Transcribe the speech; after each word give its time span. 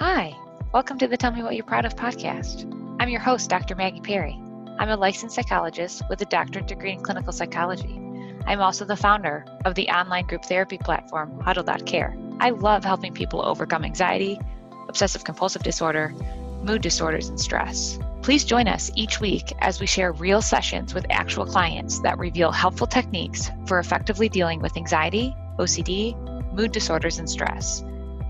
Hi, 0.00 0.34
welcome 0.72 0.96
to 1.00 1.08
the 1.08 1.18
Tell 1.18 1.30
Me 1.30 1.42
What 1.42 1.56
You're 1.56 1.64
Proud 1.66 1.84
of 1.84 1.94
podcast. 1.94 2.64
I'm 2.98 3.10
your 3.10 3.20
host, 3.20 3.50
Dr. 3.50 3.74
Maggie 3.74 4.00
Perry. 4.00 4.32
I'm 4.78 4.88
a 4.88 4.96
licensed 4.96 5.34
psychologist 5.34 6.00
with 6.08 6.22
a 6.22 6.24
doctorate 6.24 6.66
degree 6.66 6.92
in 6.92 7.02
clinical 7.02 7.34
psychology. 7.34 8.00
I'm 8.46 8.62
also 8.62 8.86
the 8.86 8.96
founder 8.96 9.44
of 9.66 9.74
the 9.74 9.90
online 9.90 10.26
group 10.26 10.46
therapy 10.46 10.78
platform 10.78 11.38
Huddle.care. 11.40 12.16
I 12.40 12.48
love 12.48 12.82
helping 12.82 13.12
people 13.12 13.44
overcome 13.44 13.84
anxiety, 13.84 14.40
obsessive 14.88 15.24
compulsive 15.24 15.64
disorder, 15.64 16.14
mood 16.62 16.80
disorders, 16.80 17.28
and 17.28 17.38
stress. 17.38 17.98
Please 18.22 18.44
join 18.44 18.68
us 18.68 18.90
each 18.94 19.20
week 19.20 19.52
as 19.58 19.80
we 19.80 19.86
share 19.86 20.12
real 20.12 20.40
sessions 20.40 20.94
with 20.94 21.04
actual 21.10 21.44
clients 21.44 22.00
that 22.00 22.16
reveal 22.16 22.52
helpful 22.52 22.86
techniques 22.86 23.50
for 23.66 23.78
effectively 23.78 24.30
dealing 24.30 24.62
with 24.62 24.78
anxiety, 24.78 25.36
OCD, 25.58 26.16
mood 26.54 26.72
disorders, 26.72 27.18
and 27.18 27.28
stress. 27.28 27.84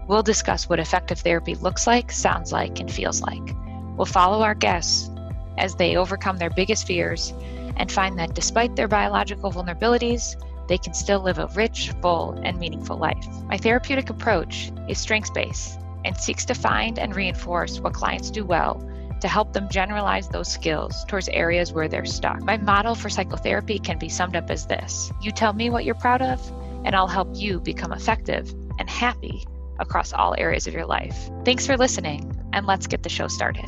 We'll 0.07 0.23
discuss 0.23 0.69
what 0.69 0.81
effective 0.81 1.21
therapy 1.21 1.55
looks 1.55 1.87
like, 1.87 2.11
sounds 2.11 2.53
like, 2.53 2.81
and 2.81 2.91
feels 2.91 3.23
like. 3.23 3.55
We'll 3.97 4.07
follow 4.07 4.43
our 4.43 4.55
guests 4.55 5.11
as 5.59 5.75
they 5.75 5.97
overcome 5.97 6.39
their 6.39 6.51
biggest 6.51 6.87
fears 6.87 7.33
and 7.77 7.91
find 7.91 8.19
that 8.19 8.35
despite 8.35 8.77
their 8.77 8.89
biological 8.89 9.53
vulnerabilities, 9.53 10.37
they 10.69 10.79
can 10.79 10.95
still 10.95 11.21
live 11.21 11.39
a 11.39 11.49
rich, 11.49 11.93
full, 12.01 12.33
and 12.45 12.59
meaningful 12.59 12.97
life. 12.97 13.27
My 13.47 13.57
therapeutic 13.57 14.11
approach 14.11 14.71
is 14.89 14.99
strengths 14.99 15.31
based 15.31 15.79
and 16.05 16.17
seeks 16.17 16.45
to 16.47 16.55
find 16.55 16.99
and 16.99 17.15
reinforce 17.15 17.81
what 17.81 17.93
clients 17.93 18.31
do 18.31 18.45
well 18.45 18.87
to 19.21 19.29
help 19.29 19.53
them 19.53 19.69
generalize 19.69 20.29
those 20.29 20.49
skills 20.49 21.05
towards 21.07 21.29
areas 21.29 21.73
where 21.73 21.89
they're 21.89 22.07
stuck. 22.07 22.41
My 22.43 22.57
model 22.57 22.95
for 22.95 23.11
psychotherapy 23.11 23.79
can 23.79 23.99
be 23.99 24.09
summed 24.09 24.37
up 24.37 24.51
as 24.51 24.67
this 24.67 25.13
You 25.21 25.31
tell 25.31 25.53
me 25.53 25.71
what 25.71 25.85
you're 25.85 25.95
proud 25.95 26.23
of, 26.23 26.41
and 26.85 26.95
I'll 26.97 27.07
help 27.07 27.29
you 27.35 27.61
become 27.61 27.93
effective 27.93 28.55
and 28.79 28.89
happy 28.89 29.45
across 29.81 30.13
all 30.13 30.35
areas 30.39 30.67
of 30.67 30.75
your 30.75 30.87
life. 30.87 31.31
Thanks 31.45 31.67
for 31.67 31.77
listening, 31.77 32.33
and 32.53 32.67
let's 32.67 32.87
get 32.87 33.03
the 33.03 33.09
show 33.09 33.27
started. 33.27 33.67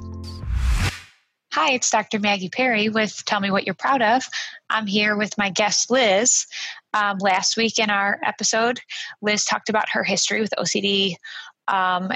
Hi, 1.55 1.73
it's 1.73 1.91
Dr. 1.91 2.19
Maggie 2.19 2.48
Perry 2.48 2.89
with 2.89 3.23
Tell 3.27 3.39
Me 3.39 3.50
What 3.50 3.67
You're 3.67 3.75
Proud 3.75 4.00
of. 4.00 4.22
I'm 4.70 4.87
here 4.87 5.17
with 5.19 5.37
my 5.37 5.50
guest, 5.50 5.91
Liz. 5.91 6.47
Um, 6.95 7.19
last 7.19 7.59
week 7.59 7.78
in 7.78 7.91
our 7.91 8.19
episode, 8.25 8.81
Liz 9.20 9.45
talked 9.45 9.69
about 9.69 9.91
her 9.91 10.03
history 10.03 10.41
with 10.41 10.55
OCD, 10.59 11.17
um, 11.69 12.11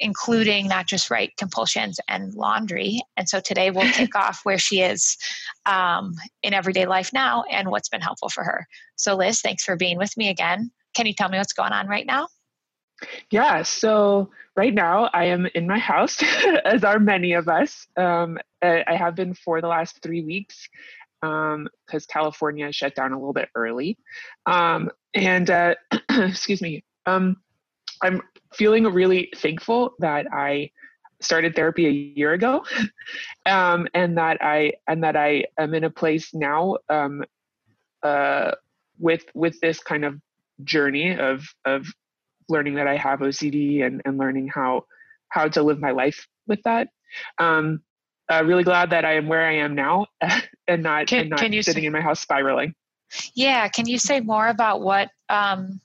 including 0.00 0.66
not 0.66 0.88
just 0.88 1.08
right 1.08 1.30
compulsions 1.36 2.00
and 2.08 2.34
laundry. 2.34 3.00
And 3.16 3.28
so 3.28 3.38
today 3.38 3.70
we'll 3.70 3.92
kick 3.92 4.16
off 4.16 4.40
where 4.42 4.58
she 4.58 4.80
is 4.80 5.16
um, 5.66 6.14
in 6.42 6.52
everyday 6.52 6.86
life 6.86 7.12
now 7.12 7.44
and 7.50 7.70
what's 7.70 7.88
been 7.88 8.00
helpful 8.00 8.28
for 8.28 8.42
her. 8.42 8.66
So, 8.96 9.14
Liz, 9.14 9.40
thanks 9.40 9.62
for 9.62 9.76
being 9.76 9.98
with 9.98 10.16
me 10.16 10.30
again. 10.30 10.72
Can 10.94 11.06
you 11.06 11.14
tell 11.14 11.28
me 11.28 11.38
what's 11.38 11.52
going 11.52 11.72
on 11.72 11.86
right 11.86 12.06
now? 12.06 12.26
Yeah, 13.30 13.62
so 13.62 14.30
right 14.56 14.72
now 14.72 15.10
I 15.12 15.26
am 15.26 15.46
in 15.54 15.66
my 15.66 15.78
house, 15.78 16.22
as 16.64 16.84
are 16.84 16.98
many 16.98 17.32
of 17.32 17.48
us. 17.48 17.86
Um, 17.96 18.38
I 18.62 18.96
have 18.96 19.14
been 19.14 19.34
for 19.34 19.60
the 19.60 19.68
last 19.68 20.02
three 20.02 20.22
weeks 20.22 20.68
because 21.20 21.54
um, 21.54 22.08
California 22.08 22.70
shut 22.72 22.94
down 22.94 23.12
a 23.12 23.18
little 23.18 23.32
bit 23.32 23.48
early. 23.54 23.98
Um, 24.46 24.90
and 25.14 25.48
uh, 25.50 25.74
excuse 26.10 26.60
me, 26.60 26.84
um, 27.06 27.36
I'm 28.02 28.22
feeling 28.52 28.84
really 28.84 29.30
thankful 29.36 29.94
that 30.00 30.26
I 30.32 30.70
started 31.20 31.56
therapy 31.56 31.86
a 31.86 31.90
year 31.90 32.32
ago, 32.32 32.64
um, 33.46 33.88
and 33.94 34.18
that 34.18 34.38
I 34.42 34.74
and 34.86 35.02
that 35.04 35.16
I 35.16 35.44
am 35.58 35.74
in 35.74 35.84
a 35.84 35.90
place 35.90 36.34
now 36.34 36.76
um, 36.88 37.24
uh, 38.02 38.52
with 38.98 39.24
with 39.34 39.58
this 39.60 39.80
kind 39.80 40.04
of 40.04 40.20
journey 40.62 41.18
of 41.18 41.44
of 41.64 41.86
learning 42.48 42.74
that 42.74 42.86
I 42.86 42.96
have 42.96 43.20
OCD 43.20 43.84
and, 43.84 44.02
and 44.04 44.18
learning 44.18 44.48
how 44.48 44.84
how 45.28 45.48
to 45.48 45.62
live 45.62 45.80
my 45.80 45.90
life 45.90 46.26
with 46.46 46.62
that. 46.64 46.88
Um, 47.38 47.82
uh, 48.30 48.42
really 48.44 48.64
glad 48.64 48.90
that 48.90 49.04
I 49.04 49.16
am 49.16 49.28
where 49.28 49.46
I 49.46 49.56
am 49.56 49.74
now 49.74 50.06
and 50.68 50.82
not 50.82 51.08
can, 51.08 51.20
and 51.20 51.30
not 51.30 51.40
sitting 51.40 51.64
say, 51.64 51.84
in 51.84 51.92
my 51.92 52.00
house 52.00 52.20
spiraling. 52.20 52.74
Yeah, 53.34 53.68
can 53.68 53.86
you 53.86 53.98
say 53.98 54.20
more 54.20 54.48
about 54.48 54.80
what 54.80 55.10
um, 55.28 55.80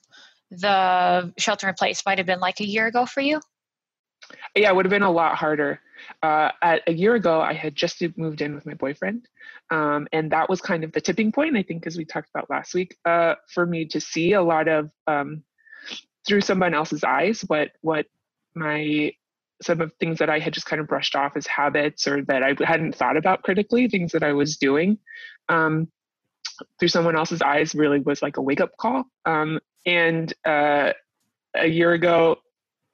the 0.50 1.32
shelter 1.38 1.68
in 1.68 1.74
place 1.74 2.02
might 2.06 2.18
have 2.18 2.26
been 2.26 2.40
like 2.40 2.60
a 2.60 2.66
year 2.66 2.86
ago 2.86 3.06
for 3.06 3.20
you? 3.20 3.40
Yeah, 4.54 4.70
it 4.70 4.76
would 4.76 4.84
have 4.84 4.90
been 4.90 5.02
a 5.02 5.10
lot 5.10 5.36
harder. 5.36 5.80
Uh, 6.22 6.50
at, 6.62 6.82
a 6.86 6.92
year 6.92 7.14
ago, 7.14 7.40
I 7.40 7.52
had 7.52 7.74
just 7.74 8.02
moved 8.16 8.40
in 8.40 8.54
with 8.54 8.66
my 8.66 8.74
boyfriend, 8.74 9.28
um, 9.70 10.08
and 10.12 10.32
that 10.32 10.48
was 10.48 10.60
kind 10.60 10.82
of 10.82 10.92
the 10.92 11.00
tipping 11.00 11.30
point. 11.30 11.56
I 11.56 11.62
think, 11.62 11.86
as 11.86 11.96
we 11.96 12.04
talked 12.04 12.30
about 12.34 12.50
last 12.50 12.74
week, 12.74 12.96
uh, 13.04 13.34
for 13.52 13.66
me 13.66 13.84
to 13.86 14.00
see 14.00 14.32
a 14.32 14.42
lot 14.42 14.68
of 14.68 14.90
um, 15.06 15.42
through 16.26 16.40
someone 16.40 16.74
else's 16.74 17.02
eyes 17.02 17.40
what 17.48 17.70
what 17.80 18.06
my 18.54 19.12
some 19.62 19.80
of 19.80 19.92
things 20.00 20.18
that 20.18 20.30
I 20.30 20.38
had 20.38 20.54
just 20.54 20.66
kind 20.66 20.80
of 20.80 20.88
brushed 20.88 21.14
off 21.14 21.36
as 21.36 21.46
habits 21.46 22.06
or 22.06 22.22
that 22.24 22.42
I 22.42 22.54
hadn't 22.64 22.94
thought 22.94 23.16
about 23.16 23.42
critically, 23.42 23.88
things 23.88 24.12
that 24.12 24.22
I 24.22 24.32
was 24.32 24.56
doing 24.56 24.98
um, 25.48 25.88
through 26.78 26.88
someone 26.88 27.16
else's 27.16 27.42
eyes 27.42 27.74
really 27.74 28.00
was 28.00 28.22
like 28.22 28.36
a 28.36 28.42
wake 28.42 28.60
up 28.60 28.76
call. 28.78 29.04
Um, 29.26 29.60
and 29.86 30.32
uh, 30.46 30.92
a 31.54 31.66
year 31.66 31.92
ago, 31.92 32.36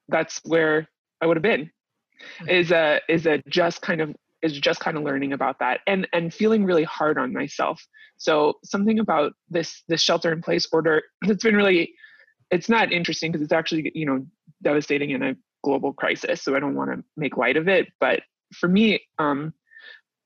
that's 0.08 0.40
where 0.44 0.88
I 1.20 1.26
would 1.26 1.36
have 1.36 1.42
been. 1.42 1.70
Hmm. 2.40 2.48
Is 2.48 2.72
a 2.72 3.00
is 3.08 3.26
a 3.26 3.42
just 3.48 3.82
kind 3.82 4.00
of 4.00 4.14
is 4.42 4.58
just 4.58 4.80
kind 4.80 4.96
of 4.96 5.02
learning 5.02 5.32
about 5.32 5.58
that 5.58 5.80
and 5.86 6.06
and 6.12 6.32
feeling 6.32 6.64
really 6.64 6.84
hard 6.84 7.18
on 7.18 7.32
myself. 7.32 7.84
So 8.16 8.54
something 8.64 8.98
about 8.98 9.34
this 9.50 9.82
this 9.88 10.00
shelter 10.00 10.32
in 10.32 10.42
place 10.42 10.66
order 10.72 11.02
that's 11.26 11.44
been 11.44 11.56
really 11.56 11.94
it's 12.50 12.68
not 12.68 12.92
interesting 12.92 13.32
because 13.32 13.42
it's 13.42 13.52
actually 13.52 13.90
you 13.94 14.06
know 14.06 14.24
devastating 14.62 15.10
in 15.10 15.22
a 15.22 15.34
global 15.62 15.92
crisis 15.92 16.42
so 16.42 16.54
i 16.54 16.60
don't 16.60 16.74
want 16.74 16.90
to 16.90 17.02
make 17.16 17.36
light 17.36 17.56
of 17.56 17.68
it 17.68 17.88
but 18.00 18.20
for 18.54 18.68
me 18.68 19.00
um, 19.18 19.52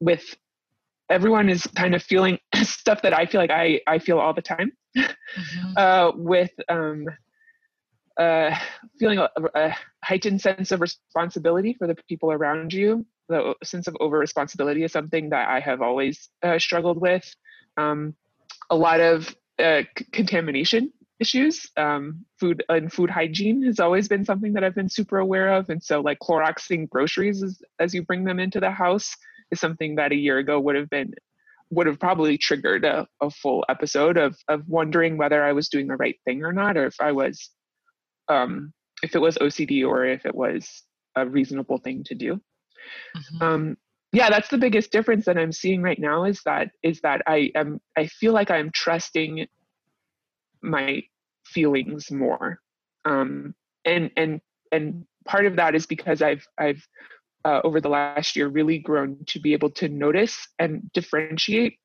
with 0.00 0.36
everyone 1.08 1.48
is 1.48 1.66
kind 1.74 1.94
of 1.94 2.02
feeling 2.02 2.38
stuff 2.62 3.02
that 3.02 3.14
i 3.14 3.26
feel 3.26 3.40
like 3.40 3.50
i 3.50 3.80
i 3.86 3.98
feel 3.98 4.18
all 4.18 4.34
the 4.34 4.42
time 4.42 4.72
mm-hmm. 4.96 5.72
uh, 5.76 6.12
with 6.14 6.52
um, 6.68 7.06
uh, 8.18 8.54
feeling 8.98 9.18
a, 9.18 9.28
a, 9.54 9.74
heightened 10.04 10.40
sense 10.40 10.72
of 10.72 10.80
responsibility 10.80 11.74
for 11.78 11.86
the 11.86 11.94
people 12.08 12.32
around 12.32 12.72
you 12.72 13.06
the 13.28 13.54
sense 13.62 13.86
of 13.86 13.96
over 14.00 14.18
responsibility 14.18 14.82
is 14.82 14.92
something 14.92 15.30
that 15.30 15.48
i 15.48 15.60
have 15.60 15.80
always 15.80 16.28
uh, 16.42 16.58
struggled 16.58 17.00
with 17.00 17.34
um, 17.76 18.14
a 18.70 18.76
lot 18.76 19.00
of 19.00 19.34
uh, 19.58 19.82
c- 19.96 20.04
contamination 20.12 20.92
issues. 21.20 21.66
Um, 21.76 22.24
food 22.38 22.64
and 22.68 22.92
food 22.92 23.10
hygiene 23.10 23.62
has 23.64 23.78
always 23.78 24.08
been 24.08 24.24
something 24.24 24.54
that 24.54 24.64
I've 24.64 24.74
been 24.74 24.88
super 24.88 25.18
aware 25.18 25.54
of, 25.54 25.68
and 25.70 25.82
so 25.82 26.00
like 26.00 26.18
Cloroxing 26.18 26.88
groceries 26.88 27.42
as, 27.42 27.60
as 27.78 27.94
you 27.94 28.02
bring 28.02 28.24
them 28.24 28.40
into 28.40 28.60
the 28.60 28.70
house 28.70 29.14
is 29.50 29.60
something 29.60 29.96
that 29.96 30.12
a 30.12 30.16
year 30.16 30.38
ago 30.38 30.58
would 30.58 30.76
have 30.76 30.90
been 30.90 31.12
would 31.72 31.86
have 31.86 32.00
probably 32.00 32.36
triggered 32.36 32.84
a, 32.84 33.06
a 33.20 33.30
full 33.30 33.64
episode 33.68 34.16
of 34.16 34.36
of 34.48 34.68
wondering 34.68 35.16
whether 35.16 35.44
I 35.44 35.52
was 35.52 35.68
doing 35.68 35.86
the 35.86 35.96
right 35.96 36.16
thing 36.24 36.42
or 36.42 36.52
not, 36.52 36.76
or 36.76 36.86
if 36.86 36.96
I 37.00 37.12
was 37.12 37.50
um, 38.28 38.72
if 39.02 39.14
it 39.14 39.20
was 39.20 39.38
OCD 39.38 39.86
or 39.86 40.04
if 40.04 40.26
it 40.26 40.34
was 40.34 40.82
a 41.16 41.28
reasonable 41.28 41.78
thing 41.78 42.04
to 42.04 42.14
do. 42.14 42.40
Mm-hmm. 43.16 43.42
Um, 43.42 43.76
yeah 44.12 44.28
that's 44.28 44.48
the 44.48 44.58
biggest 44.58 44.90
difference 44.90 45.24
that 45.24 45.38
i'm 45.38 45.52
seeing 45.52 45.82
right 45.82 45.98
now 45.98 46.24
is 46.24 46.40
that 46.44 46.70
is 46.82 47.00
that 47.02 47.22
i 47.26 47.50
am 47.54 47.80
i 47.96 48.06
feel 48.06 48.32
like 48.32 48.50
i'm 48.50 48.70
trusting 48.72 49.46
my 50.62 51.02
feelings 51.50 52.10
more. 52.10 52.60
Um, 53.04 53.54
and 53.84 54.10
and 54.16 54.40
and 54.72 55.04
part 55.24 55.46
of 55.46 55.56
that 55.56 55.74
is 55.74 55.86
because 55.86 56.22
i've 56.22 56.46
i've 56.58 56.86
uh, 57.44 57.60
over 57.64 57.80
the 57.80 57.88
last 57.88 58.36
year 58.36 58.48
really 58.48 58.78
grown 58.78 59.16
to 59.26 59.40
be 59.40 59.54
able 59.54 59.70
to 59.70 59.88
notice 59.88 60.46
and 60.58 60.92
differentiate 60.92 61.78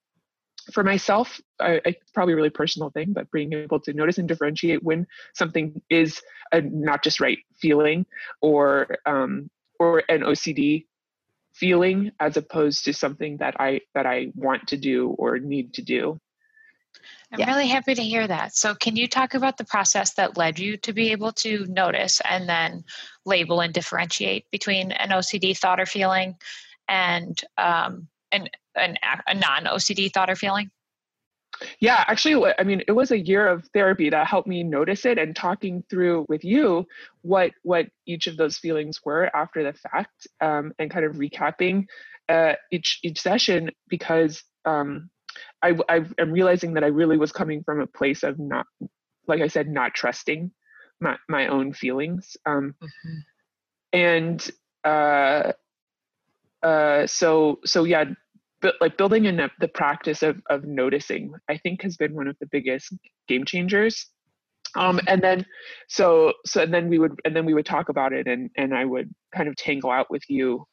for 0.74 0.84
myself. 0.84 1.40
I, 1.62 1.80
it's 1.86 2.12
probably 2.12 2.34
a 2.34 2.36
really 2.36 2.50
personal 2.50 2.90
thing 2.90 3.14
but 3.14 3.32
being 3.32 3.54
able 3.54 3.80
to 3.82 3.94
notice 3.94 4.18
and 4.18 4.28
differentiate 4.28 4.84
when 4.84 5.08
something 5.34 5.82
is 5.90 6.22
a 6.52 6.60
not 6.60 7.04
just 7.04 7.22
right 7.22 7.38
feeling 7.58 8.06
or 8.42 8.98
um, 9.06 9.50
or 9.80 10.04
an 10.10 10.22
ocd 10.22 10.86
feeling 11.54 12.12
as 12.20 12.36
opposed 12.36 12.84
to 12.84 12.94
something 12.94 13.38
that 13.38 13.56
i 13.58 13.80
that 13.94 14.06
i 14.06 14.28
want 14.36 14.68
to 14.68 14.76
do 14.76 15.12
or 15.12 15.40
need 15.40 15.74
to 15.74 15.82
do 15.82 16.20
I'm 17.32 17.40
yeah. 17.40 17.48
really 17.48 17.68
happy 17.68 17.96
to 17.96 18.02
hear 18.02 18.28
that. 18.28 18.56
So, 18.56 18.76
can 18.76 18.96
you 18.96 19.08
talk 19.08 19.34
about 19.34 19.58
the 19.58 19.66
process 19.66 20.14
that 20.14 20.38
led 20.38 20.60
you 20.60 20.78
to 20.78 20.94
be 20.94 21.12
able 21.12 21.32
to 21.34 21.66
notice 21.68 22.22
and 22.28 22.48
then 22.48 22.84
label 23.26 23.62
and 23.62 23.74
differentiate 23.74 24.50
between 24.52 24.92
an 24.92 25.10
OCD 25.10 25.58
thought 25.58 25.80
or 25.80 25.86
feeling 25.86 26.36
and 26.88 27.40
um, 27.58 28.08
an, 28.32 28.50
an, 28.76 28.98
a 29.28 29.34
non 29.34 29.66
OCD 29.66 30.12
thought 30.12 30.30
or 30.30 30.36
feeling? 30.36 30.72
Yeah, 31.80 32.04
actually, 32.08 32.54
I 32.58 32.64
mean, 32.64 32.84
it 32.88 32.92
was 32.92 33.12
a 33.12 33.20
year 33.20 33.48
of 33.48 33.66
therapy 33.74 34.10
that 34.10 34.28
helped 34.28 34.48
me 34.48 34.64
notice 34.64 35.06
it 35.06 35.18
and 35.18 35.36
talking 35.36 35.84
through 35.90 36.26
with 36.28 36.44
you 36.44 36.86
what 37.22 37.52
what 37.64 37.88
each 38.06 38.28
of 38.28 38.38
those 38.38 38.58
feelings 38.58 39.00
were 39.04 39.34
after 39.36 39.64
the 39.64 39.74
fact, 39.74 40.28
um, 40.42 40.74
and 40.80 40.92
kind 40.92 41.06
of 41.06 41.16
recapping 41.16 41.86
uh, 42.30 42.54
each 42.72 43.00
each 43.04 43.22
session 43.22 43.72
because 43.88 44.44
um, 44.66 45.10
I, 45.66 45.74
I 45.90 46.06
am 46.20 46.32
realizing 46.32 46.74
that 46.74 46.84
I 46.84 46.88
really 46.88 47.18
was 47.18 47.32
coming 47.32 47.64
from 47.64 47.82
a 47.82 47.88
place 47.88 48.24
of 48.24 48.38
not, 48.38 48.68
like 49.28 49.42
I 49.42 49.48
said, 49.48 49.68
not 49.68 49.94
trusting 49.96 50.52
my 51.00 51.18
my 51.28 51.48
own 51.48 51.74
feelings. 51.74 52.38
Um, 52.46 52.76
mm-hmm. 52.82 53.18
and 53.94 54.52
uh, 54.84 55.54
uh, 56.62 57.08
so 57.08 57.60
so 57.66 57.84
yeah, 57.84 58.06
but 58.62 58.76
like 58.80 58.98
building 58.98 59.26
in 59.26 59.50
the 59.60 59.68
practice 59.68 60.22
of 60.22 60.40
of 60.50 60.66
noticing, 60.66 61.34
I 61.50 61.58
think 61.58 61.82
has 61.82 61.98
been 61.98 62.14
one 62.14 62.28
of 62.28 62.38
the 62.40 62.48
biggest 62.48 62.94
game 63.28 63.46
changers. 63.46 64.08
Um, 64.76 65.00
and 65.08 65.22
then 65.22 65.46
so 65.88 66.34
so 66.46 66.62
and 66.62 66.74
then 66.74 66.90
we 66.90 67.00
would 67.00 67.20
and 67.26 67.36
then 67.36 67.46
we 67.46 67.54
would 67.54 67.66
talk 67.66 67.90
about 67.90 68.14
it 68.14 68.28
and 68.28 68.52
and 68.56 68.76
I 68.76 68.86
would 68.86 69.10
kind 69.34 69.48
of 69.50 69.56
tangle 69.56 69.90
out 69.90 70.12
with 70.12 70.24
you 70.28 70.66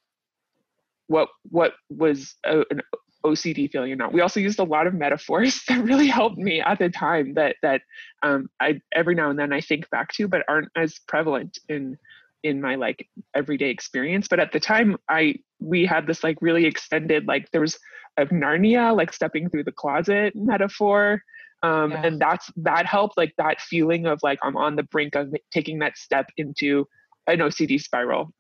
what 1.07 1.29
what 1.51 1.75
was 1.89 2.35
a, 2.45 2.65
an 2.71 2.83
OCD 3.25 3.71
feeling 3.71 3.93
or 3.93 3.97
not. 3.97 4.13
We 4.13 4.21
also 4.21 4.41
used 4.41 4.59
a 4.59 4.65
lot 4.65 4.87
of 4.87 4.95
metaphors 4.95 5.63
that 5.69 5.85
really 5.85 6.09
helped 6.09 6.39
me 6.39 6.61
at 6.61 6.79
the 6.79 6.89
time 6.89 7.35
that 7.35 7.57
that 7.63 7.83
um, 8.23 8.49
I 8.61 8.81
every 8.95 9.15
now 9.15 9.31
and 9.31 9.39
then 9.39 9.53
I 9.53 9.61
think 9.61 9.89
back 9.91 10.13
to, 10.15 10.29
but 10.29 10.45
aren't 10.49 10.69
as 10.77 10.99
prevalent 11.09 11.59
in 11.69 11.99
in 12.43 12.61
my 12.61 12.75
like 12.75 13.09
everyday 13.35 13.71
experience. 13.71 14.29
But 14.29 14.41
at 14.41 14.53
the 14.53 14.61
time, 14.61 14.97
I 15.09 15.37
we 15.61 15.87
had 15.87 16.07
this 16.07 16.25
like 16.25 16.39
really 16.41 16.67
extended 16.67 17.27
like 17.27 17.51
there 17.53 17.61
was 17.61 17.79
a 18.17 18.27
Narnia 18.27 18.97
like 18.97 19.13
stepping 19.13 19.49
through 19.49 19.65
the 19.65 19.73
closet 19.73 20.35
metaphor. 20.35 21.23
Um, 21.65 21.93
yeah. 21.93 22.07
and 22.07 22.21
that's 22.21 22.51
that 22.57 22.87
helped 22.87 23.17
like 23.17 23.35
that 23.39 23.61
feeling 23.61 24.05
of 24.05 24.19
like 24.25 24.41
i'm 24.43 24.57
on 24.57 24.75
the 24.75 24.83
brink 24.83 25.15
of 25.15 25.33
taking 25.53 25.79
that 25.79 25.97
step 25.97 26.27
into 26.37 26.89
an 27.29 27.39
ocd 27.39 27.81
spiral 27.81 28.33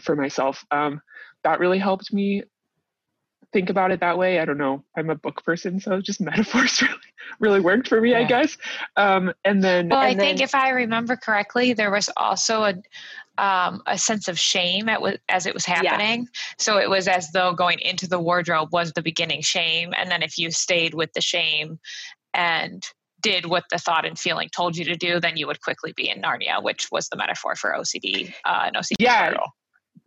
for 0.00 0.16
myself 0.16 0.64
um, 0.70 1.02
that 1.44 1.60
really 1.60 1.76
helped 1.76 2.10
me 2.10 2.42
think 3.52 3.70
about 3.70 3.90
it 3.90 4.00
that 4.00 4.18
way. 4.18 4.40
I 4.40 4.44
don't 4.44 4.58
know. 4.58 4.84
I'm 4.96 5.10
a 5.10 5.14
book 5.14 5.44
person, 5.44 5.80
so 5.80 6.00
just 6.00 6.20
metaphors 6.20 6.82
really 6.82 6.94
really 7.40 7.60
worked 7.60 7.88
for 7.88 8.00
me, 8.00 8.10
yeah. 8.10 8.20
I 8.20 8.24
guess. 8.24 8.56
Um, 8.96 9.32
and 9.44 9.62
then, 9.62 9.88
well, 9.88 10.00
and 10.00 10.08
I 10.08 10.14
then, 10.14 10.36
think 10.36 10.40
if 10.40 10.54
I 10.54 10.70
remember 10.70 11.16
correctly, 11.16 11.72
there 11.72 11.90
was 11.90 12.10
also 12.16 12.64
a 12.64 12.74
um, 13.38 13.82
a 13.86 13.96
sense 13.96 14.26
of 14.26 14.38
shame 14.38 14.88
at, 14.88 15.00
as 15.28 15.46
it 15.46 15.54
was 15.54 15.64
happening. 15.64 16.22
Yeah. 16.22 16.40
So 16.58 16.78
it 16.78 16.90
was 16.90 17.06
as 17.06 17.30
though 17.30 17.52
going 17.52 17.78
into 17.78 18.08
the 18.08 18.18
wardrobe 18.18 18.72
was 18.72 18.92
the 18.92 19.02
beginning 19.02 19.42
shame, 19.42 19.92
and 19.96 20.10
then 20.10 20.22
if 20.22 20.38
you 20.38 20.50
stayed 20.50 20.94
with 20.94 21.12
the 21.12 21.20
shame 21.20 21.78
and 22.34 22.84
did 23.20 23.46
what 23.46 23.64
the 23.70 23.78
thought 23.78 24.04
and 24.04 24.18
feeling 24.18 24.48
told 24.54 24.76
you 24.76 24.84
to 24.84 24.96
do, 24.96 25.18
then 25.18 25.36
you 25.36 25.46
would 25.46 25.60
quickly 25.60 25.92
be 25.96 26.08
in 26.08 26.22
Narnia, 26.22 26.62
which 26.62 26.88
was 26.92 27.08
the 27.08 27.16
metaphor 27.16 27.56
for 27.56 27.72
OCD 27.72 28.32
uh, 28.44 28.64
and 28.66 28.76
OCD. 28.76 28.94
Yeah, 29.00 29.34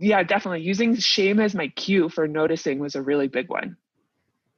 yeah, 0.01 0.23
definitely. 0.23 0.61
Using 0.61 0.95
shame 0.97 1.39
as 1.39 1.53
my 1.53 1.67
cue 1.67 2.09
for 2.09 2.27
noticing 2.27 2.79
was 2.79 2.95
a 2.95 3.01
really 3.01 3.27
big 3.27 3.49
one. 3.49 3.77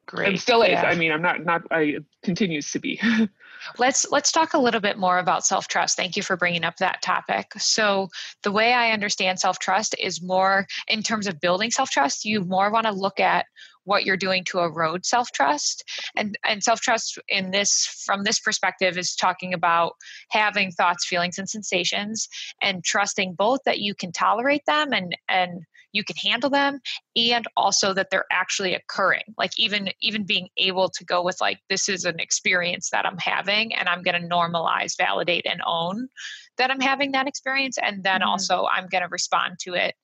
Great. 0.06 0.30
And 0.30 0.40
still 0.40 0.62
is. 0.62 0.72
Yeah. 0.72 0.84
I 0.84 0.96
mean, 0.96 1.12
I'm 1.12 1.22
not 1.22 1.46
not 1.46 1.62
I 1.72 1.98
continues 2.24 2.72
to 2.72 2.80
be. 2.80 3.00
let's 3.78 4.06
let's 4.12 4.32
talk 4.32 4.54
a 4.54 4.58
little 4.58 4.82
bit 4.82 4.98
more 4.98 5.18
about 5.18 5.46
self-trust. 5.46 5.96
Thank 5.96 6.18
you 6.18 6.24
for 6.24 6.36
bringing 6.36 6.64
up 6.64 6.78
that 6.78 7.02
topic. 7.02 7.54
So, 7.58 8.10
the 8.42 8.52
way 8.52 8.74
I 8.74 8.92
understand 8.92 9.40
self-trust 9.40 9.96
is 10.00 10.22
more 10.22 10.68
in 10.88 11.04
terms 11.04 11.28
of 11.28 11.40
building 11.40 11.72
self-trust, 11.72 12.26
you 12.26 12.42
more 12.42 12.70
want 12.72 12.86
to 12.86 12.92
look 12.92 13.20
at 13.20 13.46
what 13.86 14.06
you're 14.06 14.18
doing 14.18 14.44
to 14.46 14.60
erode 14.60 15.06
self-trust 15.06 15.84
and 16.16 16.38
and 16.46 16.64
self-trust 16.64 17.20
in 17.30 17.52
this 17.52 18.04
from 18.06 18.24
this 18.24 18.40
perspective 18.40 18.98
is 18.98 19.16
talking 19.16 19.54
about 19.54 19.94
having 20.30 20.72
thoughts 20.72 21.06
feelings 21.06 21.38
and 21.38 21.50
sensations 21.50 22.28
and 22.62 22.84
trusting 22.84 23.34
both 23.34 23.60
that 23.66 23.80
you 23.80 23.94
can 23.96 24.12
tolerate 24.12 24.66
them 24.66 24.94
and 24.94 25.18
and 25.28 25.64
you 25.94 26.04
can 26.04 26.16
handle 26.16 26.50
them 26.50 26.80
and 27.16 27.46
also 27.56 27.94
that 27.94 28.08
they're 28.10 28.26
actually 28.32 28.74
occurring 28.74 29.24
like 29.38 29.52
even 29.58 29.90
even 30.02 30.26
being 30.26 30.50
able 30.58 30.90
to 30.90 31.06
go 31.06 31.24
with 31.24 31.38
like 31.40 31.60
this 31.70 31.88
is 31.88 32.04
an 32.04 32.20
experience 32.20 32.90
that 32.90 33.06
i'm 33.06 33.18
having 33.18 33.74
and 33.74 33.88
i'm 33.88 34.02
going 34.02 34.20
to 34.20 34.28
normalize 34.28 34.98
validate 34.98 35.46
and 35.46 35.62
own 35.66 36.10
that 36.58 36.72
i'm 36.72 36.82
having 36.82 37.12
that 37.12 37.28
experience 37.28 37.78
and 37.82 38.04
then 38.04 38.22
mm-hmm. 38.22 38.30
also 38.30 38.66
i'm 38.66 38.88
going 38.88 39.04
to 39.04 39.10
respond 39.10 39.58
to 39.60 39.74
it 39.74 39.96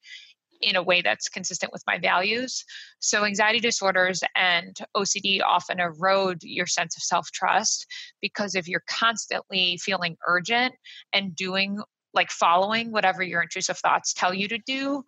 in 0.61 0.75
a 0.75 0.83
way 0.83 1.01
that's 1.01 1.29
consistent 1.29 1.71
with 1.71 1.83
my 1.87 1.97
values. 1.97 2.63
So, 2.99 3.25
anxiety 3.25 3.59
disorders 3.59 4.21
and 4.35 4.75
OCD 4.95 5.41
often 5.41 5.79
erode 5.79 6.43
your 6.43 6.67
sense 6.67 6.95
of 6.97 7.03
self 7.03 7.31
trust 7.31 7.85
because 8.21 8.55
if 8.55 8.67
you're 8.67 8.83
constantly 8.89 9.77
feeling 9.77 10.17
urgent 10.27 10.73
and 11.13 11.35
doing 11.35 11.79
like 12.13 12.31
following 12.31 12.91
whatever 12.91 13.21
your 13.21 13.41
intrusive 13.41 13.77
thoughts 13.77 14.13
tell 14.13 14.33
you 14.33 14.47
to 14.47 14.57
do 14.65 15.03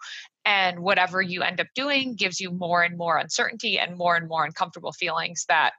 and 0.46 0.80
whatever 0.80 1.22
you 1.22 1.42
end 1.42 1.60
up 1.60 1.68
doing 1.74 2.16
gives 2.16 2.40
you 2.40 2.52
more 2.52 2.84
and 2.84 2.98
more 2.98 3.18
uncertainty 3.18 3.80
and 3.80 3.98
more 3.98 4.16
and 4.16 4.28
more 4.28 4.46
uncomfortable 4.46 4.92
feelings 4.92 5.46
that 5.48 5.74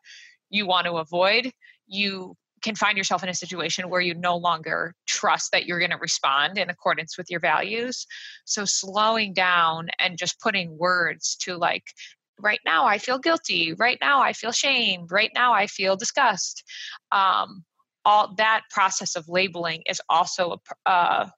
you 0.50 0.66
want 0.66 0.86
to 0.86 0.94
avoid 0.94 1.52
you 1.86 2.34
can 2.62 2.74
find 2.74 2.96
yourself 2.96 3.22
in 3.22 3.28
a 3.28 3.34
situation 3.34 3.90
where 3.90 4.00
you 4.00 4.14
no 4.14 4.36
longer 4.36 4.94
trust 5.06 5.50
that 5.52 5.66
you're 5.66 5.78
going 5.78 5.90
to 5.90 5.98
respond 5.98 6.58
in 6.58 6.70
accordance 6.70 7.18
with 7.18 7.30
your 7.30 7.40
values. 7.40 8.06
So 8.44 8.64
slowing 8.64 9.34
down 9.34 9.88
and 9.98 10.16
just 10.16 10.40
putting 10.40 10.78
words 10.78 11.36
to 11.42 11.56
like, 11.56 11.84
right 12.38 12.60
now 12.64 12.86
I 12.86 12.98
feel 12.98 13.18
guilty, 13.18 13.72
right 13.74 13.98
now 14.00 14.20
I 14.20 14.32
feel 14.32 14.52
shame, 14.52 15.06
right 15.10 15.30
now 15.34 15.52
I 15.52 15.66
feel 15.66 15.96
disgust. 15.96 16.62
Um, 17.10 17.64
all 18.04 18.34
that 18.36 18.62
process 18.70 19.14
of 19.16 19.28
labeling 19.28 19.82
is 19.86 20.00
also 20.08 20.56
a, 20.86 20.90
uh, 20.90 21.28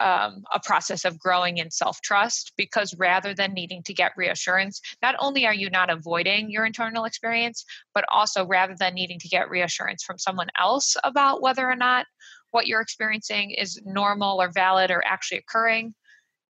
um, 0.00 0.42
a 0.52 0.60
process 0.64 1.04
of 1.04 1.18
growing 1.18 1.58
in 1.58 1.70
self 1.70 2.00
trust 2.00 2.52
because 2.56 2.94
rather 2.98 3.34
than 3.34 3.52
needing 3.52 3.82
to 3.84 3.94
get 3.94 4.12
reassurance, 4.16 4.80
not 5.02 5.14
only 5.18 5.46
are 5.46 5.54
you 5.54 5.70
not 5.70 5.90
avoiding 5.90 6.50
your 6.50 6.64
internal 6.64 7.04
experience, 7.04 7.64
but 7.94 8.04
also 8.10 8.46
rather 8.46 8.74
than 8.78 8.94
needing 8.94 9.18
to 9.18 9.28
get 9.28 9.50
reassurance 9.50 10.02
from 10.02 10.18
someone 10.18 10.48
else 10.58 10.96
about 11.04 11.42
whether 11.42 11.68
or 11.68 11.76
not 11.76 12.06
what 12.50 12.66
you're 12.66 12.80
experiencing 12.80 13.50
is 13.52 13.80
normal 13.84 14.40
or 14.40 14.50
valid 14.50 14.90
or 14.90 15.04
actually 15.06 15.38
occurring, 15.38 15.94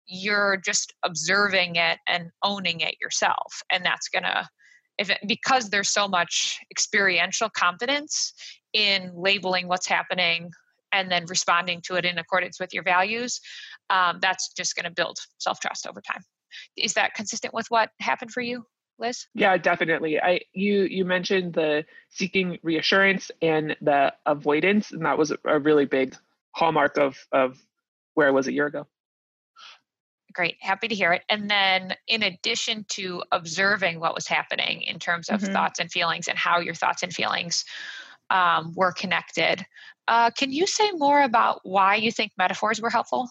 you're 0.07 0.57
just 0.65 0.93
observing 1.05 1.77
it 1.77 1.99
and 2.07 2.31
owning 2.45 2.81
it 2.81 2.97
yourself. 3.01 3.63
And 3.73 3.85
that's 3.85 4.09
going 4.09 4.25
to, 4.25 4.49
if 4.99 5.11
it, 5.11 5.19
because 5.27 5.71
there's 5.71 5.91
so 5.91 6.07
much 6.07 6.59
experiential 6.71 7.49
competence 7.49 8.33
in 8.73 9.11
labeling 9.15 9.67
what's 9.67 9.89
happening 9.89 10.51
and 10.93 11.11
then 11.11 11.27
responding 11.27 11.81
to 11.83 11.95
it 11.97 12.05
in 12.05 12.19
accordance 12.19 12.59
with 12.61 12.73
your 12.75 12.83
values, 12.83 13.41
um, 13.91 14.19
that's 14.21 14.53
just 14.53 14.77
going 14.77 14.85
to 14.85 14.91
build 14.91 15.19
self 15.39 15.61
trust 15.61 15.87
over 15.87 16.01
time. 16.01 16.23
Is 16.77 16.95
that 16.95 17.15
consistent 17.15 17.55
with 17.55 17.67
what 17.69 17.91
happened 18.01 18.33
for 18.33 18.41
you? 18.41 18.65
Liz? 18.99 19.27
Yeah, 19.35 19.57
definitely. 19.57 20.21
I 20.21 20.41
you 20.53 20.83
you 20.83 21.05
mentioned 21.05 21.55
the 21.55 21.85
seeking 22.11 22.59
reassurance 22.63 23.31
and 23.41 23.77
the 23.81 24.13
avoidance, 24.27 24.93
and 24.93 25.05
that 25.05 25.19
was 25.19 25.33
a 25.45 25.59
really 25.59 25.87
big 25.87 26.15
hallmark 26.53 26.99
of 26.99 27.17
of 27.33 27.59
where 28.15 28.29
I 28.29 28.31
was 28.31 28.47
a 28.47 28.53
year 28.53 28.67
ago. 28.67 28.87
Great, 30.33 30.57
happy 30.61 30.87
to 30.87 30.95
hear 30.95 31.13
it. 31.13 31.23
And 31.29 31.51
then, 31.51 31.97
in 32.07 32.23
addition 32.23 32.85
to 32.91 33.23
observing 33.33 33.99
what 33.99 34.15
was 34.15 34.29
happening 34.29 34.83
in 34.83 34.99
terms 35.01 35.29
of 35.29 35.41
mm-hmm. 35.41 35.53
thoughts 35.53 35.81
and 35.81 35.91
feelings 35.91 36.29
and 36.29 36.39
how 36.39 36.61
your 36.61 36.75
thoughts 36.75 37.03
and 37.03 37.13
feelings 37.13 37.65
um, 38.31 38.73
were 38.75 38.93
connected, 38.93 39.65
uh, 40.09 40.31
can 40.31 40.51
you 40.51 40.67
say 40.67 40.91
more 40.93 41.23
about 41.23 41.61
why 41.63 41.97
you 41.97 42.11
think 42.11 42.33
metaphors 42.37 42.81
were 42.81 42.91
helpful? 42.91 43.31